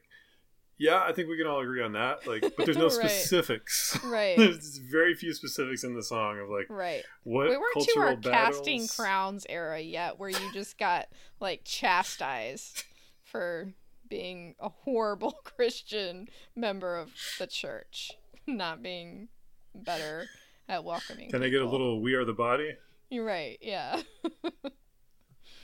[0.78, 2.28] yeah, I think we can all agree on that.
[2.28, 2.94] Like, but there's no Right.
[2.94, 3.98] specifics.
[4.04, 4.38] right.
[4.38, 7.04] there's very few specifics in the song of like Right.
[7.24, 11.08] what we weren't to cultural our casting crowns era yet where you just got
[11.40, 12.84] like chastised
[13.24, 13.74] for
[14.10, 18.12] being a horrible christian member of the church
[18.46, 19.30] not being
[19.74, 20.26] better
[20.70, 22.74] at welcoming Can I get a little "We Are the Body"?
[23.10, 24.02] you're right yeah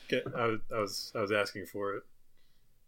[0.10, 2.04] Get, I, I was I was asking for it.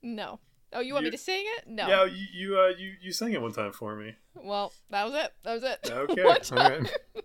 [0.01, 0.39] no
[0.75, 3.11] oh you want You- me to sing it no Yeah, you you, uh, you you
[3.11, 4.15] sang it one time for me.
[4.35, 6.83] well that was it that was it Okay, One time.
[6.83, 6.91] right.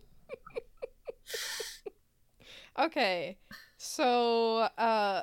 [2.78, 3.38] Okay,
[3.76, 5.22] so uh,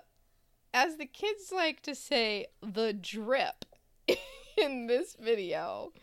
[0.74, 3.64] as the kids like to say, the drip
[4.58, 5.94] in this video,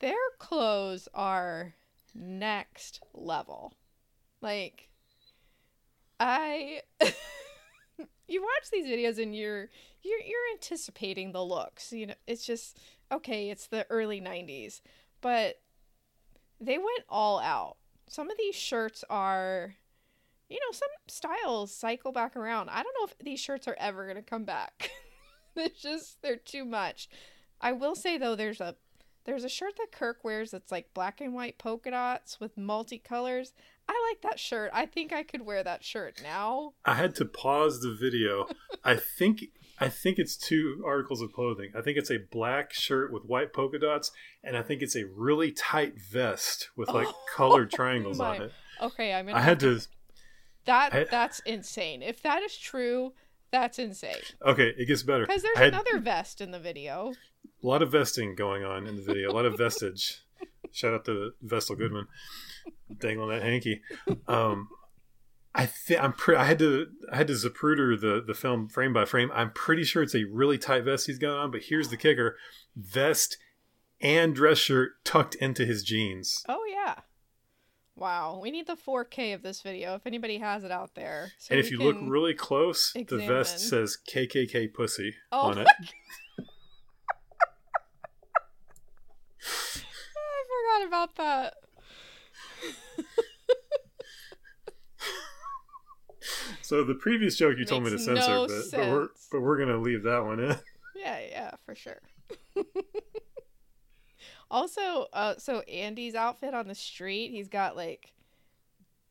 [0.00, 1.74] their clothes are
[2.12, 3.74] next level.
[4.40, 4.88] Like,
[6.18, 6.80] I,
[8.26, 9.68] you watch these videos and you're
[10.02, 11.92] you're you're anticipating the looks.
[11.92, 12.78] You know, it's just
[13.10, 13.50] okay.
[13.50, 14.80] It's the early '90s,
[15.20, 15.60] but
[16.60, 17.76] they went all out.
[18.08, 19.76] Some of these shirts are
[20.52, 22.68] you know, some styles cycle back around.
[22.68, 24.90] I don't know if these shirts are ever going to come back.
[25.54, 27.08] they're just they're too much.
[27.58, 28.76] I will say though there's a
[29.24, 33.52] there's a shirt that Kirk wears that's like black and white polka dots with multicolors.
[33.88, 34.70] I like that shirt.
[34.74, 36.74] I think I could wear that shirt now.
[36.84, 38.46] I had to pause the video.
[38.84, 39.44] I think
[39.82, 41.70] I think it's two articles of clothing.
[41.76, 44.10] I think it's a black shirt with white polka dots,
[44.42, 48.42] and I think it's a really tight vest with like Oh colored triangles my- on
[48.42, 48.52] it.
[48.80, 49.80] Okay, I'm gonna I had to.
[50.64, 52.02] that I- that's insane.
[52.02, 53.12] If that is true,
[53.50, 54.16] that's insane.
[54.44, 55.26] Okay, it gets better.
[55.26, 57.12] Because there's had another vest in the video.
[57.62, 59.30] a lot of vesting going on in the video.
[59.30, 60.20] A lot of vestige.
[60.72, 62.06] Shout out to Vestal Goodman,
[62.98, 63.82] dangling that hanky.
[64.26, 64.68] Um,
[65.54, 69.04] I think I'm I had to I had to Zapruder the the film frame by
[69.04, 69.30] frame.
[69.34, 71.50] I'm pretty sure it's a really tight vest he's got on.
[71.50, 72.36] But here's the kicker:
[72.74, 73.36] vest
[74.00, 76.42] and dress shirt tucked into his jeans.
[76.48, 76.94] Oh yeah.
[77.94, 81.32] Wow, we need the 4K of this video if anybody has it out there.
[81.36, 85.66] So and if you look really close, the vest says KKK pussy Oh on it.
[90.16, 91.54] I forgot about that.
[96.72, 99.28] So the previous joke you told me to Makes censor, no but, but we're sense.
[99.30, 100.56] but we're gonna leave that one in.
[100.96, 102.00] Yeah, yeah, for sure.
[104.50, 108.14] also, uh, so Andy's outfit on the street, he's got like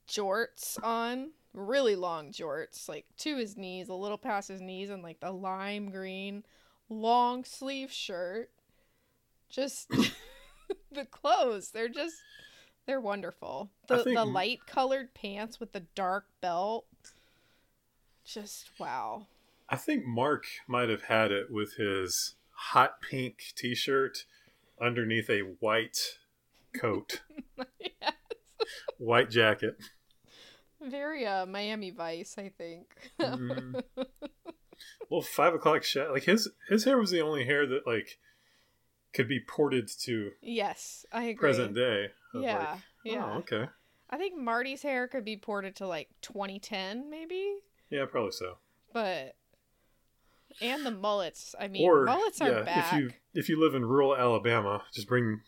[0.08, 5.04] jorts on, really long jorts, like to his knees, a little past his knees, and
[5.04, 6.44] like the lime green
[6.90, 8.50] long sleeve shirt.
[9.50, 9.88] Just
[10.92, 12.16] the clothes, they're just
[12.88, 13.70] they're wonderful.
[13.88, 16.86] The think the light colored pants with the dark belt.
[18.34, 19.28] Just wow.
[19.70, 24.26] I think Mark might have had it with his hot pink T-shirt
[24.82, 26.18] underneath a white
[26.74, 27.22] coat,
[27.80, 28.14] yes.
[28.98, 29.78] white jacket.
[30.82, 33.12] Very uh Miami Vice, I think.
[33.20, 33.84] Mhm.
[35.12, 36.12] Well, five o'clock shot.
[36.12, 38.18] Like his his hair was the only hair that like
[39.14, 41.36] could be ported to yes, I agree.
[41.36, 42.08] present day.
[42.34, 43.26] Yeah, like, yeah.
[43.26, 43.66] Oh, okay.
[44.10, 47.58] I think Marty's hair could be ported to like 2010, maybe.
[47.92, 48.58] Yeah, probably so.
[48.94, 49.36] But
[50.62, 51.54] and the mullets.
[51.60, 52.94] I mean, or mullets are yeah, back.
[52.94, 55.42] if you if you live in rural Alabama, just bring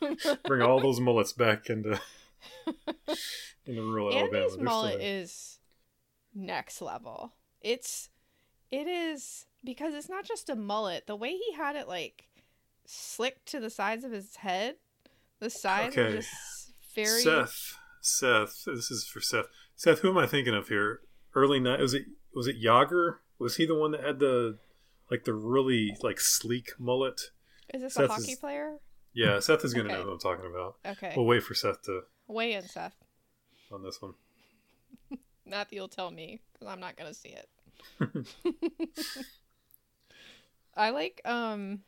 [0.44, 2.00] bring all those mullets back into
[3.66, 4.44] into rural Alabama.
[4.44, 5.58] Andy's mullet is
[6.34, 7.32] next level.
[7.60, 8.10] It's
[8.70, 11.06] it is because it's not just a mullet.
[11.06, 12.28] The way he had it like
[12.86, 14.76] slicked to the sides of his head,
[15.40, 16.16] the sides are Okay.
[16.16, 16.30] just
[16.94, 17.74] very Seth.
[18.00, 18.64] Seth.
[18.66, 19.46] This is for Seth.
[19.76, 21.00] Seth, who am I thinking of here?
[21.38, 21.78] Early night.
[21.78, 23.18] Was it was it Jagr?
[23.38, 24.58] Was he the one that had the
[25.10, 27.30] like the really like sleek mullet?
[27.72, 28.78] Is this Seth a hockey is- player?
[29.14, 29.96] Yeah, Seth is gonna Okay.
[29.98, 30.76] know who I'm talking about.
[30.86, 31.12] Okay.
[31.16, 32.94] We'll wait for Seth to Weigh in, Seth.
[33.72, 34.14] on this one.
[35.46, 37.48] Not that you'll tell me because I'm not gonna see it.
[40.76, 41.80] I like um.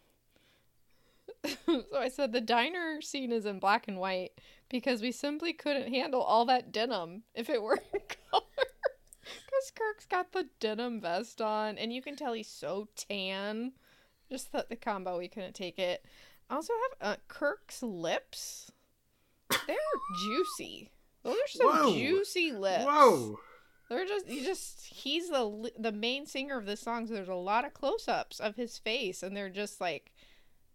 [1.66, 4.30] so I said the diner scene is in black and white
[4.68, 8.44] because we simply couldn't handle all that denim if it were in color.
[9.60, 13.72] Because Kirk's got the denim vest on, and you can tell he's so tan.
[14.30, 16.04] Just that the combo, we couldn't take it.
[16.48, 18.72] I also have uh, Kirk's lips.
[19.66, 19.76] They're
[20.24, 20.90] juicy.
[21.24, 21.92] Those are some Whoa.
[21.92, 22.84] juicy lips.
[22.86, 23.38] Whoa!
[23.90, 27.34] They're just you just he's the the main singer of this song, so there's a
[27.34, 30.12] lot of close-ups of his face, and they're just like,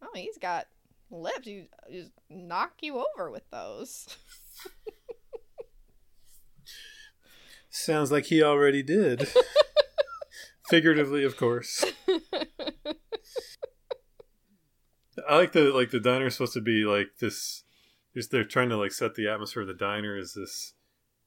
[0.02, 0.68] oh, he's got
[1.10, 1.48] lips.
[1.48, 4.16] You just knock you over with those.
[7.76, 9.28] Sounds like he already did.
[10.70, 11.84] Figuratively, of course.
[15.28, 17.64] I like the like the diner is supposed to be like this.
[18.14, 20.74] Just they're trying to like set the atmosphere of the diner as this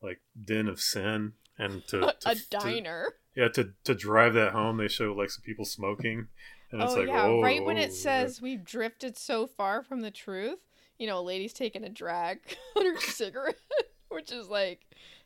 [0.03, 3.13] like den of sin, and to, to a to- diner.
[3.37, 6.29] yeah, to to drive that home, they show like some people smoking,
[6.73, 9.83] and it's oh like, yeah, whoa, right when it oh, says we've drifted so far
[9.83, 10.61] from the truth,
[10.99, 12.39] you know, a lady's taking a drag
[12.77, 13.61] on her cigarette,
[14.09, 14.81] which is like,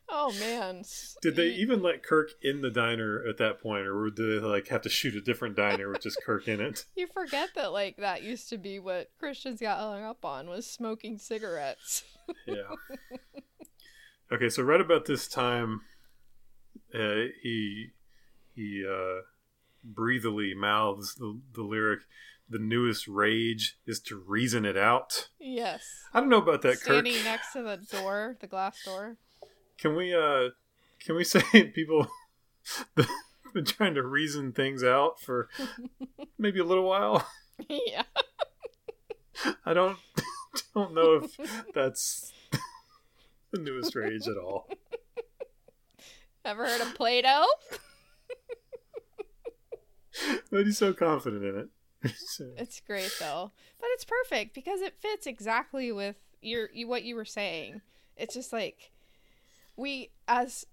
[0.09, 0.83] oh man.
[1.21, 4.67] Did they even let Kirk in the diner at that point, or did they like
[4.67, 6.85] have to shoot a different diner with just Kirk in it?
[6.95, 10.69] You forget that like that used to be what Christians got hung up on was
[10.69, 12.03] smoking cigarettes.
[12.47, 12.75] Yeah.
[14.31, 15.81] Okay, so right about this time,
[16.93, 17.89] uh, he
[18.55, 19.21] he uh,
[19.83, 22.01] breathily mouths the, the lyric,
[22.49, 25.83] "The newest rage is to reason it out." yes.
[26.13, 27.05] I don't know about that, Kirk.
[27.05, 29.17] Standing next to the door, the glass door.
[29.83, 30.51] Can we uh,
[31.05, 31.41] can we say
[31.75, 32.07] people
[33.53, 35.49] been trying to reason things out for
[36.39, 37.27] maybe a little while?
[37.67, 38.03] yeah.
[39.65, 39.97] I don't
[40.73, 41.37] don't know if
[41.73, 42.31] that's
[43.51, 44.69] the newest rage at all.
[46.45, 47.45] Ever heard of Play-Doh?
[50.49, 51.57] But he's so confident in
[52.03, 52.11] it.
[52.15, 57.03] So- It's great though, but it's perfect because it fits exactly with your you, what
[57.03, 57.81] you were saying.
[58.15, 58.92] It's just like
[59.75, 60.65] we as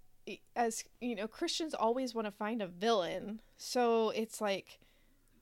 [0.54, 4.78] as you know Christians always want to find a villain, so it's like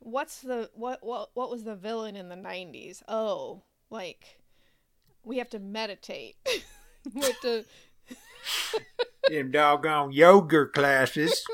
[0.00, 3.02] what's the what what what was the villain in the 90s?
[3.08, 4.40] Oh, like
[5.24, 6.36] we have to meditate.
[7.14, 7.64] we have to
[9.28, 11.44] Them doggone yoga classes.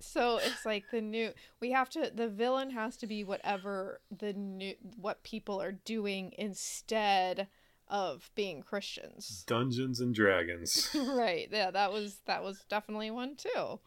[0.00, 4.32] So it's like the new we have to the villain has to be whatever the
[4.32, 7.46] new what people are doing instead
[7.90, 9.44] of being Christians.
[9.46, 10.88] Dungeons and Dragons.
[10.94, 11.48] right.
[11.50, 13.80] Yeah, that was that was definitely one too.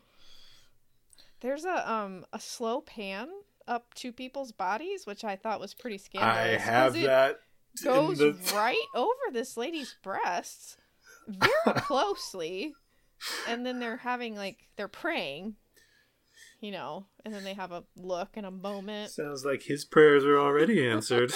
[1.41, 3.29] There's a um a slow pan
[3.67, 6.61] up to people's bodies, which I thought was pretty scandalous.
[6.61, 7.37] I have that.
[7.83, 10.77] Goes the- right over this lady's breasts
[11.27, 12.73] very closely.
[13.47, 15.55] And then they're having like they're praying,
[16.59, 19.11] you know, and then they have a look and a moment.
[19.11, 21.31] Sounds like his prayers are already answered.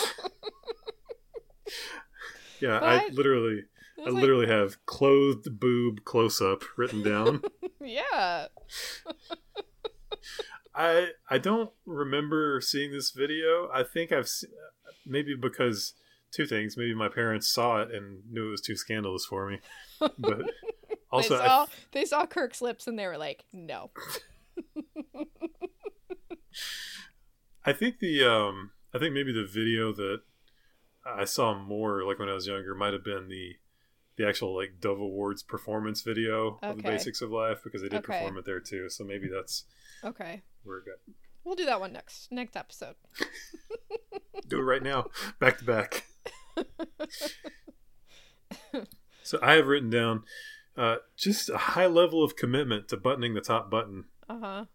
[2.66, 3.64] Yeah, I literally,
[4.00, 7.42] I like, literally have clothed boob close up written down.
[7.82, 8.48] yeah.
[10.74, 13.70] I I don't remember seeing this video.
[13.74, 14.48] I think I've se-
[15.06, 15.94] maybe because
[16.32, 16.76] two things.
[16.78, 19.60] Maybe my parents saw it and knew it was too scandalous for me.
[20.00, 20.42] But
[21.12, 23.92] also, they I saw they saw Kirk's lips and they were like, "No."
[27.66, 30.22] I think the um I think maybe the video that
[31.06, 33.56] I saw more like when I was younger might have been the
[34.18, 37.98] the actual like Dove Awards performance video of the basics of life because they did
[37.98, 38.14] Okay.
[38.20, 38.90] perform it there too.
[38.90, 39.66] So maybe that's
[40.04, 40.42] Okay.
[40.64, 40.96] We're good.
[41.44, 42.96] We'll do that one next next episode.
[44.48, 46.06] Do it right now, back to back.
[49.24, 50.24] so I have written down
[50.78, 54.06] Uh, just a high level of commitment to buttoning the top button.
[54.28, 54.66] Uh huh.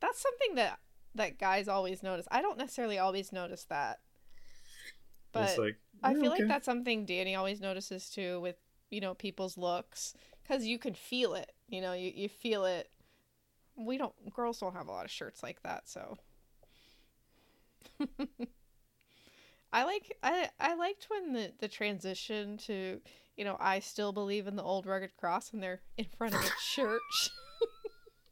[0.00, 0.78] That's something that
[1.14, 2.26] that guys always notice.
[2.30, 4.00] I don't necessarily always notice that,
[5.38, 6.42] but it's like I feel okay.
[6.42, 8.56] like that's something Danny always notices too with
[8.90, 11.52] you know people's looks because you can feel it.
[11.68, 12.90] You know, you you feel it.
[13.76, 16.18] We don't girls don't have a lot of shirts like that, so.
[19.72, 23.00] I like I I liked when the the transition to
[23.36, 26.40] you know I still believe in the old rugged cross and they're in front of
[26.40, 27.30] a church.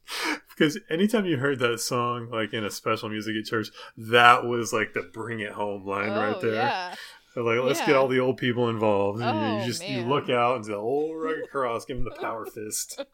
[0.57, 4.71] because anytime you heard that song like in a special music at church, that was
[4.73, 6.53] like the bring it home line right Oh, there.
[6.55, 6.95] Yeah.
[7.33, 9.21] They're like, let's get all the old people involved.
[9.21, 12.05] And you- Oh, you just you look out and the old rugged cross, give them
[12.05, 13.01] the power fist.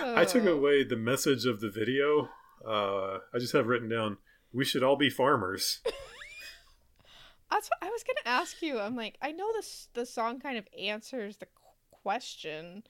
[0.00, 0.54] I took Oh.
[0.56, 2.28] away the message of the video.
[2.66, 4.18] Uh, I just have written down,
[4.52, 5.80] we should all be farmers.
[7.50, 8.78] That's what I was gonna ask you.
[8.78, 11.48] I'm like, I know this the song kind of answers the
[11.90, 12.82] question,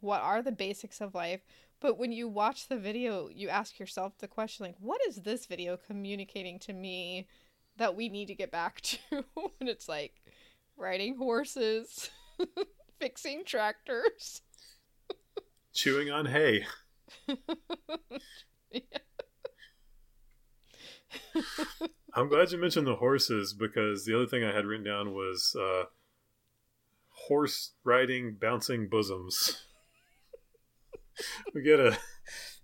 [0.00, 1.40] what are the basics of life?
[1.80, 5.46] But when you watch the video, you ask yourself the question like, what is this
[5.46, 7.26] video communicating to me
[7.76, 8.98] that we need to get back to?
[9.60, 10.22] and it's like
[10.76, 12.10] riding horses,
[12.98, 14.42] fixing tractors.
[15.74, 16.64] Chewing on hay.
[22.14, 25.54] I'm glad you mentioned the horses because the other thing I had written down was
[25.58, 25.84] uh,
[27.10, 29.64] horse riding, bouncing bosoms.
[31.54, 31.98] we get a.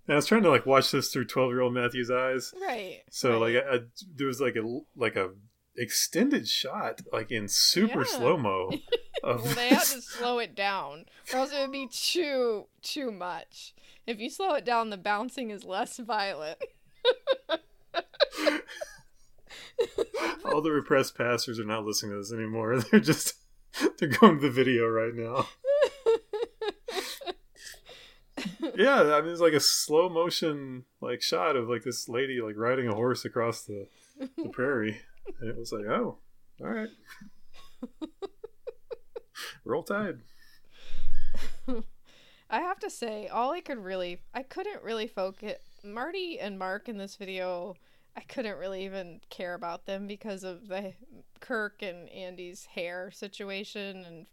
[0.08, 3.02] I was trying to like watch this through twelve year old Matthew's eyes, right.
[3.10, 3.54] so right.
[3.54, 3.78] like I, I,
[4.14, 5.30] there was like a like a
[5.76, 8.16] extended shot like in super Yeah.
[8.16, 8.70] slow mo
[9.24, 13.74] well, they had to slow it down, or else it would be too too much.
[14.06, 16.58] If you slow it down, the bouncing is less violent.
[20.44, 22.80] all the repressed pastors are not listening to this anymore.
[22.90, 23.34] They're just
[23.98, 25.48] they're going to the video right now.
[28.76, 32.56] yeah, I mean it's like a slow motion like shot of like this lady like
[32.56, 33.86] riding a horse across the,
[34.36, 35.00] the prairie,
[35.40, 36.18] and it was like, oh,
[36.60, 36.88] all right,
[39.64, 40.20] roll tide.
[42.50, 45.71] I have to say, all I could really, I couldn't really focus.
[45.84, 47.74] Marty and Mark in this video,
[48.16, 50.92] I couldn't really even care about them because of the
[51.40, 54.26] Kirk and Andy's hair situation, and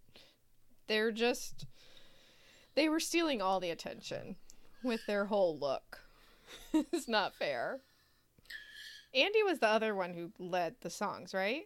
[0.87, 1.65] they're just,
[2.75, 4.35] they were stealing all the attention
[4.83, 6.01] with their whole look.
[6.73, 7.79] it's not fair.
[9.13, 11.63] Andy was the other one who led the songs, right?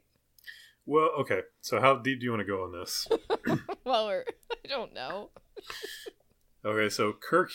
[0.86, 3.08] Well, okay, so how deep do you want to go on this?
[3.86, 4.10] well,
[4.66, 5.30] I don't know.
[6.66, 7.52] Okay, so Kirk,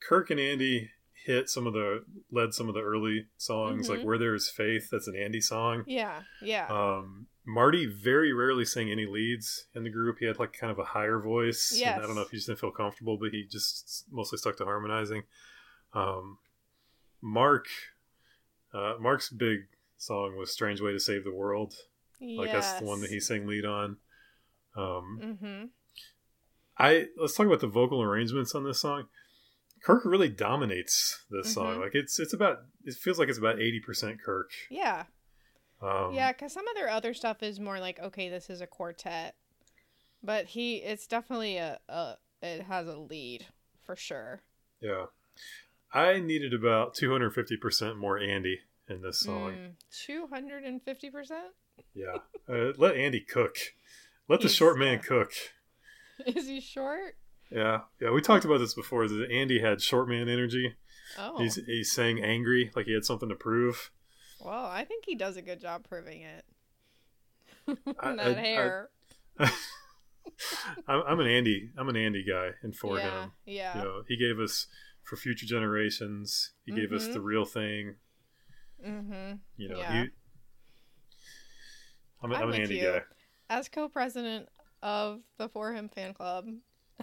[0.00, 0.90] Kirk and Andy
[1.24, 4.04] hit some of the led some of the early songs like Mhm.
[4.04, 5.84] "Where There Is Faith." That's an Andy song.
[5.86, 6.66] Yeah, yeah.
[6.68, 10.18] Um, Marty very rarely sang any leads in the group.
[10.20, 11.72] He had like kind of a higher voice.
[11.94, 14.56] and I don't know if he just didn't feel comfortable, but he just mostly stuck
[14.58, 15.24] to harmonizing.
[15.92, 16.38] Um,
[17.20, 17.66] Mark,
[18.72, 19.68] uh, Mark's big
[19.98, 21.74] song was "Strange Way to Save the World."
[22.20, 23.98] Like that's the one that he sang lead on.
[24.76, 25.64] Um, Mm-hmm.
[26.78, 29.08] I let's talk about the vocal arrangements on this song.
[29.82, 31.76] Kirk really dominates this song.
[31.76, 31.80] Mhm.
[31.80, 34.50] Like it's it's about it feels like it's about eighty percent Kirk.
[34.70, 35.04] Yeah.
[35.82, 38.66] Um, Yeah, because some of their other stuff is more like, okay, this is a
[38.66, 39.34] quartet,
[40.22, 43.46] but he, it's definitely a, a it has a lead
[43.86, 44.42] for sure.
[44.80, 45.06] yeah.
[45.92, 49.52] I needed about two hundred fifty percent more Andy in this song.
[49.52, 49.70] Mm,
[50.04, 51.46] Two hundred and fifty percent.
[51.94, 52.18] Yeah,
[52.48, 53.56] uh, let Andy cook.
[54.28, 55.32] Let the short man cook.
[56.26, 57.16] Is he short?
[57.50, 58.10] Yeah, yeah.
[58.10, 59.08] We talked about this before.
[59.08, 60.76] That Andy had short man energy.
[61.18, 63.90] Oh, He's he's saying angry, like he had something to prove.
[64.44, 66.44] well, I think he does a good job proving it.
[68.00, 68.90] I- that I- I- hair.
[70.88, 71.70] I'm, I'm an Andy.
[71.76, 73.76] I'm an Andy guy, and for yeah, him, yeah.
[73.78, 74.66] you know, he gave us
[75.02, 76.52] for future generations.
[76.64, 77.12] He gave us Mhm.
[77.14, 77.96] the real thing.
[78.86, 79.32] Mm-hmm.
[79.56, 79.92] You know, Yeah.
[80.04, 80.08] he.
[82.22, 82.82] I'm, I'm I'm an Andy you.
[82.92, 83.00] guy.
[83.48, 84.48] As co-president
[84.82, 86.46] of the 4Him fan club,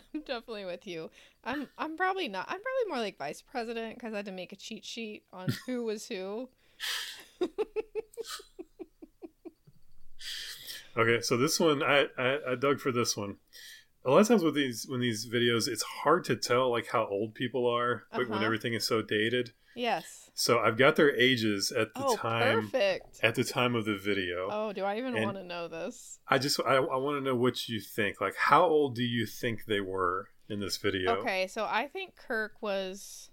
[0.13, 1.09] I'm definitely with you.
[1.43, 2.45] I'm I'm probably not.
[2.47, 5.49] I'm probably more like vice president because I had to make a cheat sheet on
[5.65, 6.49] who was who.
[10.97, 13.37] Okay, so this one I, I I dug for this one.
[14.07, 17.05] A lot of times with these when these videos, it's hard to tell like how
[17.07, 18.45] old people are, but when Uh-huh.
[18.45, 19.51] everything is so dated.
[19.75, 20.31] Yes.
[20.33, 23.19] So I've got their ages at the Oh, time perfect.
[23.21, 24.47] at the time of the video.
[24.49, 26.19] Oh, do I even And- want to know this?
[26.27, 28.21] I just I, I want to know what you think.
[28.21, 31.17] Like, how old do you think they were in this video?
[31.17, 33.29] Okay, so I think Kirk was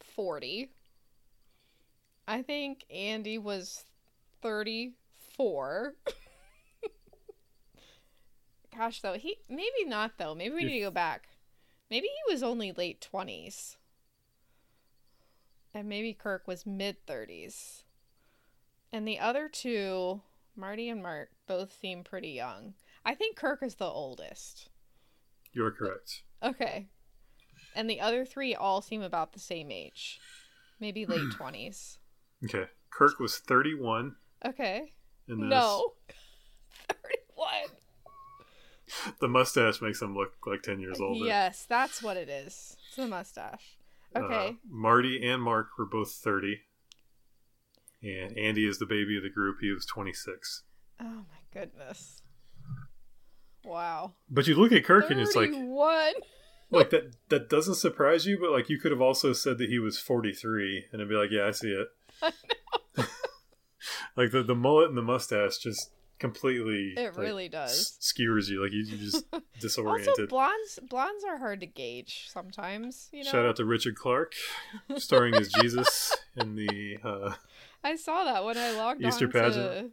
[0.00, 0.72] 40.
[2.26, 3.84] I think Andy was
[4.42, 5.94] 34.
[8.76, 10.34] Gosh, though, he maybe not though.
[10.34, 11.28] Maybe we need to go back.
[11.90, 13.76] Maybe he was only late 20s.
[15.74, 17.82] And maybe Kirk was mid 30s.
[18.92, 20.22] And the other two,
[20.56, 22.74] Marty and Mark, both seem pretty young.
[23.04, 24.68] I think Kirk is the oldest.
[25.52, 26.22] You're correct.
[26.42, 26.88] Okay.
[27.74, 30.18] And the other three all seem about the same age.
[30.80, 31.98] Maybe late 20s.
[32.44, 32.66] Okay.
[32.90, 34.92] Kirk was 31 Okay.
[35.28, 35.92] No.
[39.04, 39.14] 31.
[39.20, 41.24] The mustache makes him look like 10 years older.
[41.24, 42.76] Yes, that's what it is.
[42.88, 43.76] It's the mustache.
[44.14, 44.56] Uh, Okay.
[44.68, 46.60] Marty and Mark were both 30.
[48.02, 49.58] And Andy is the baby of the group.
[49.60, 50.64] He was 26.
[51.00, 51.22] oh my
[51.52, 52.22] goodness.
[53.64, 54.14] Wow.
[54.28, 56.12] But you look at Kirk and it's like, 31.
[56.70, 59.78] like that that doesn't surprise you, but like you could have also said that he
[59.78, 61.88] was 43 and it'd be like, yeah, I see it.
[64.16, 65.90] like the, the mullet and the mustache just
[66.22, 67.96] completely It like, really does.
[68.00, 68.62] skewers you.
[68.62, 70.28] Like you, you just Also, disoriented.
[70.28, 73.08] blondes blondes are hard to gauge sometimes.
[73.12, 74.32] You know, Shout out to Richard Clark,
[74.96, 77.34] starring as Jesus in the uh,
[77.84, 79.92] I saw that when I logged Easter on pageant.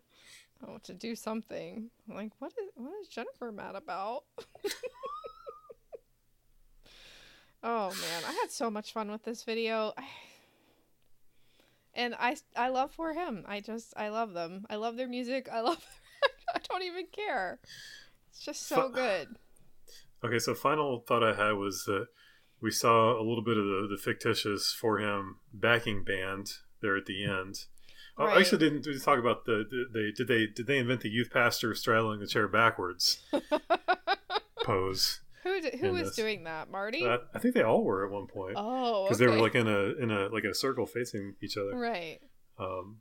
[0.61, 1.89] to oh to do something.
[2.07, 4.23] I'm like, what is what is Jennifer mad about?
[7.63, 9.93] oh man, I had so much fun with this video.
[11.95, 13.43] And I I love 4Him.
[13.47, 14.65] I just I love them.
[14.69, 15.49] I love their music.
[15.51, 15.83] I love
[16.55, 17.59] I don't even care.
[18.29, 19.27] It's just so Fu- good.
[20.23, 22.07] Okay, so final thought I had was that
[22.61, 27.23] we saw a little bit of the, the fictitious 4Him backing band there at the
[27.23, 27.65] end.
[28.17, 28.41] Oh, Right.
[28.41, 31.73] actually, didn't talk about the, the they did they did they invent the youth pastor
[31.73, 33.19] straddling the chair backwards
[34.63, 35.21] pose?
[35.43, 36.15] Who d- who was this.
[36.17, 36.69] doing that?
[36.69, 37.05] Marty?
[37.05, 39.31] Uh, I think they all were at one point oh, because okay.
[39.31, 41.77] they were like in a in a like a circle facing each other.
[41.77, 42.19] right.
[42.59, 42.97] Um,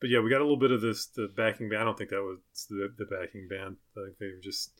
[0.00, 1.82] but yeah, we got a little bit of this the backing band.
[1.82, 2.38] I don't think that was
[2.68, 3.76] the the backing band.
[3.96, 4.72] I think they were just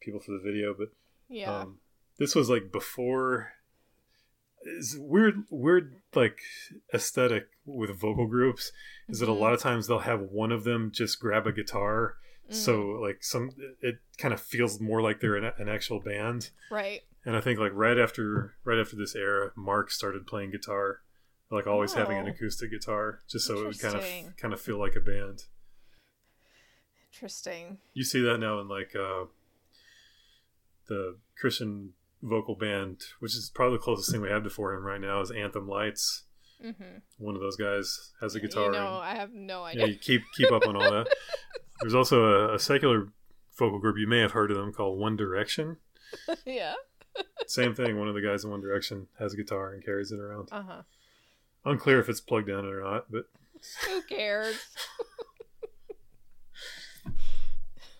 [0.00, 0.88] people for the video, but
[1.28, 1.60] Yeah.
[1.60, 1.78] Um,
[2.18, 3.52] this was like before.
[4.64, 6.38] It's weird, weird like
[6.94, 8.70] aesthetic with vocal groups
[9.08, 9.40] is that a Mhm.
[9.40, 12.16] lot of times they'll have one of them just grab a guitar,
[12.48, 13.50] Mm, so like some
[13.80, 16.50] it kind of feels more like they're an, an actual band.
[16.70, 17.02] right.
[17.24, 21.02] And I think like right after right after this era, Mark started playing guitar,
[21.52, 22.30] like always having an Oh.
[22.30, 25.44] acoustic guitar, just so it would kind of kind of feel like a band.
[27.12, 27.78] Interesting.
[27.92, 29.26] You see that now in like uh,
[30.88, 31.92] the Christian
[32.22, 35.30] vocal band, which is probably the closest thing we have to 4Him right now, is
[35.30, 36.24] Anthem Lights.
[36.64, 36.98] Mm-hmm.
[37.18, 38.66] One of those guys has a guitar.
[38.66, 39.86] You know, and, I have no yeah, idea.
[39.88, 41.08] you keep keep up on all that.
[41.80, 43.08] There's also a, a secular
[43.58, 45.76] vocal group you may have heard of them called One Direction.
[46.46, 46.74] Yeah.
[47.46, 47.98] Same thing.
[47.98, 50.48] One of the guys in One Direction has a guitar and carries it around.
[50.52, 50.82] Uh huh.
[51.64, 53.26] Unclear if it's plugged in or not, but
[53.86, 54.56] Who cares?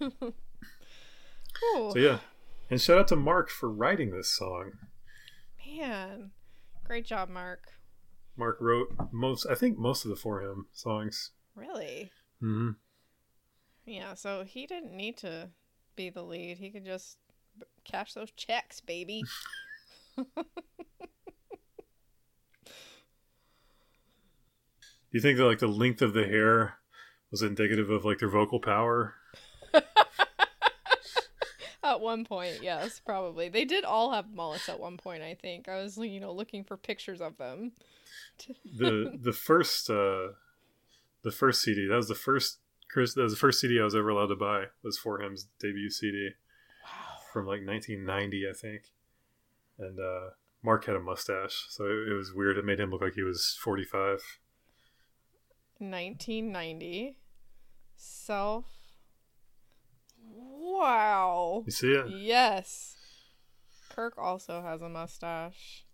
[0.00, 2.18] So yeah.
[2.70, 4.72] And shout out to Mark for writing this song.
[5.78, 6.30] man,
[6.84, 7.68] great job, Mark.
[8.36, 11.30] Mark wrote most, I think, most of the 4Him songs.
[11.54, 12.10] Really?
[12.40, 12.70] hmm
[13.84, 14.14] Yeah.
[14.14, 15.50] So he didn't need to
[15.96, 16.58] be the lead.
[16.58, 17.18] He could just
[17.84, 19.22] cash those checks, baby.
[25.12, 26.78] Do you think that like the length of the hair
[27.30, 29.14] was indicative of like their vocal power?
[31.84, 33.48] At one point, yes, probably.
[33.48, 35.68] They did all have mullets at one point, I think.
[35.68, 37.72] I was, you know, looking for pictures of them.
[38.78, 40.28] The the first uh
[41.22, 42.58] the first CD that was the first
[42.90, 45.88] Chris that was the first CD I was ever allowed to buy was 4Him's debut
[45.90, 46.30] CD
[46.84, 46.90] Wow.
[47.32, 48.82] from like 1990 I think,
[49.78, 50.30] and uh
[50.62, 52.56] Mark had a mustache, so it, it was weird.
[52.58, 54.20] It made him look like he was 45.
[55.82, 57.16] 1990.
[57.96, 58.64] Self.
[60.24, 61.62] Wow.
[61.66, 62.06] You see it?
[62.08, 62.96] Yes.
[63.90, 65.84] Kirk also has a mustache.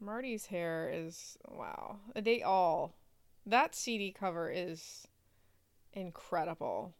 [0.00, 1.96] Marty's hair is wow.
[2.14, 2.94] They all
[3.46, 5.06] that CD cover is
[5.92, 6.94] incredible.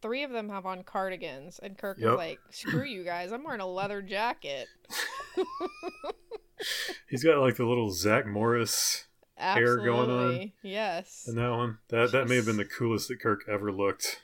[0.00, 2.10] Three of them have on cardigans, and Kirk Yep.
[2.12, 3.32] is like, "Screw you guys!
[3.32, 4.68] I'm wearing a leather jacket."
[7.08, 9.06] He's got like the little Zach Morris
[9.36, 10.52] Hair going on.
[10.62, 11.24] yes.
[11.26, 11.78] And that one.
[11.88, 14.22] That that may have been the coolest that Kirk ever looked.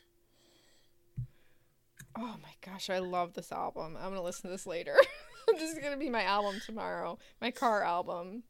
[2.16, 3.96] Oh my gosh, I love this album.
[3.96, 4.96] I'm gonna listen to this later.
[5.52, 7.18] this is gonna be my album tomorrow.
[7.40, 8.44] My car album.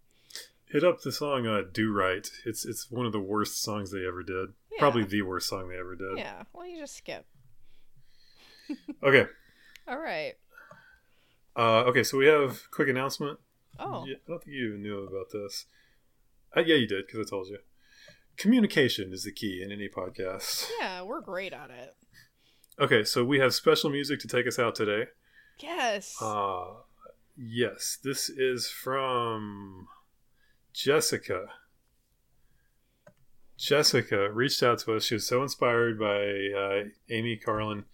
[0.67, 4.07] Hit up the song uh, "Do Right." It's it's one of the worst songs they
[4.07, 4.51] ever did.
[4.73, 4.79] Yeah.
[4.79, 6.19] Probably the worst song they ever did.
[6.19, 6.43] Yeah.
[6.53, 7.27] Well, you just skip.
[9.03, 9.27] Okay.
[9.89, 10.35] All right.
[11.57, 12.03] Uh, okay.
[12.03, 13.39] So we have quick announcement.
[13.79, 14.05] Oh.
[14.07, 15.67] Yeah, I don't think you even knew about this.
[16.57, 17.59] Uh, yeah, you did because I told you.
[18.37, 20.69] communication is the key in any podcast.
[20.81, 21.95] Yeah, we're great at it.
[22.81, 25.05] Okay, so we have special music to take us out today.
[25.61, 26.17] Yes.
[26.21, 26.65] Uh,
[27.37, 29.87] yes, this is from
[30.73, 31.47] Jessica.
[33.57, 35.05] Jessica reached out to us.
[35.05, 37.85] She was so inspired by uh, Amy Carlin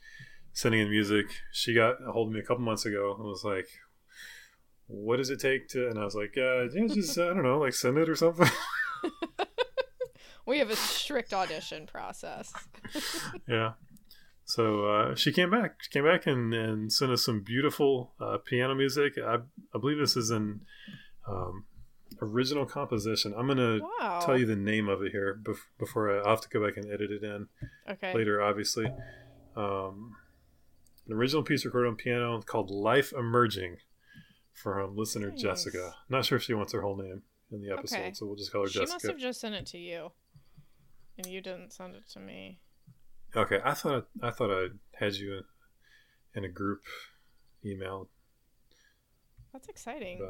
[0.53, 1.27] sending in music.
[1.53, 3.69] She got a hold of me a couple months ago and was like,
[4.91, 7.59] "What does it take to?" And I was like, uh, yeah, "Just I don't know,
[7.59, 8.49] like send it or something."
[10.47, 12.53] we have a strict audition process.
[13.49, 13.73] yeah.
[14.45, 15.77] So uh, she came back.
[15.83, 19.15] She came back and, and sent us some beautiful uh, piano music.
[19.17, 19.37] I,
[19.75, 20.63] I believe this is an
[21.29, 21.67] um,
[22.21, 23.33] original composition.
[23.39, 24.21] I'm gonna Wow.
[24.25, 26.77] tell you the name of it here bef- before I, I'll have to go back
[26.77, 27.47] and edit it in
[27.89, 28.13] Okay.
[28.13, 28.43] later.
[28.43, 28.87] Obviously,
[29.57, 30.17] um,
[31.07, 33.77] an original piece recorded on piano called "Life Emerging"
[34.63, 35.41] from listener Nice.
[35.41, 35.95] Jessica.
[36.09, 38.13] Not sure if she wants her whole name in the episode, Okay.
[38.13, 38.87] so we'll just call her Jessica.
[38.87, 40.13] She must have just sent it to you,
[41.19, 42.61] and you didn't send it to me.
[43.35, 45.43] Okay, I thought I thought I had you
[46.35, 46.83] in a group
[47.65, 48.09] email
[49.53, 50.21] That's exciting.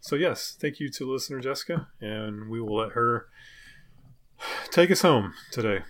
[0.00, 3.28] So yes, thank you to listener Jessica, and we will let her
[4.70, 5.82] take us home today.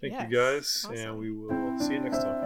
[0.00, 2.45] Thank Yes, you guys, and we will see you next time.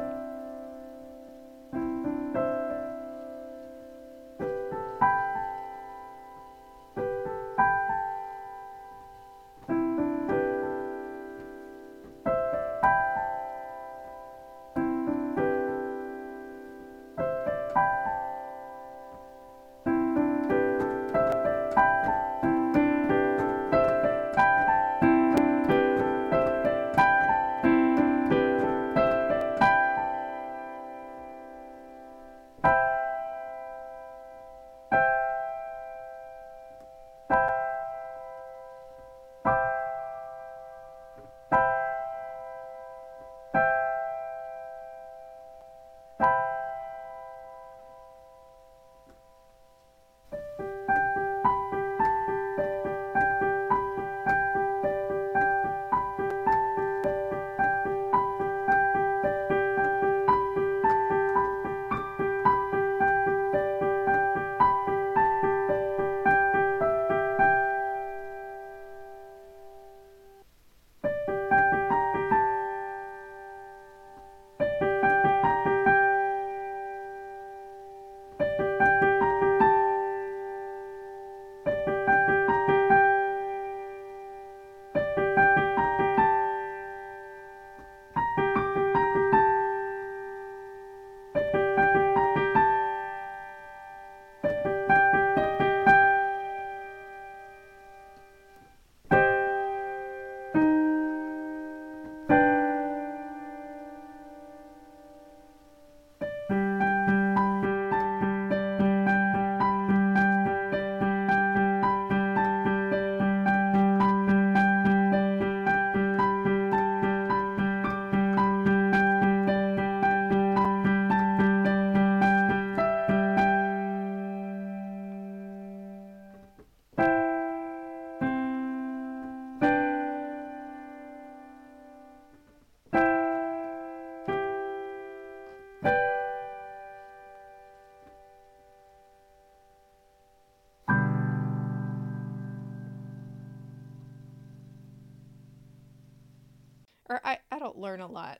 [147.90, 148.39] Learn a lot.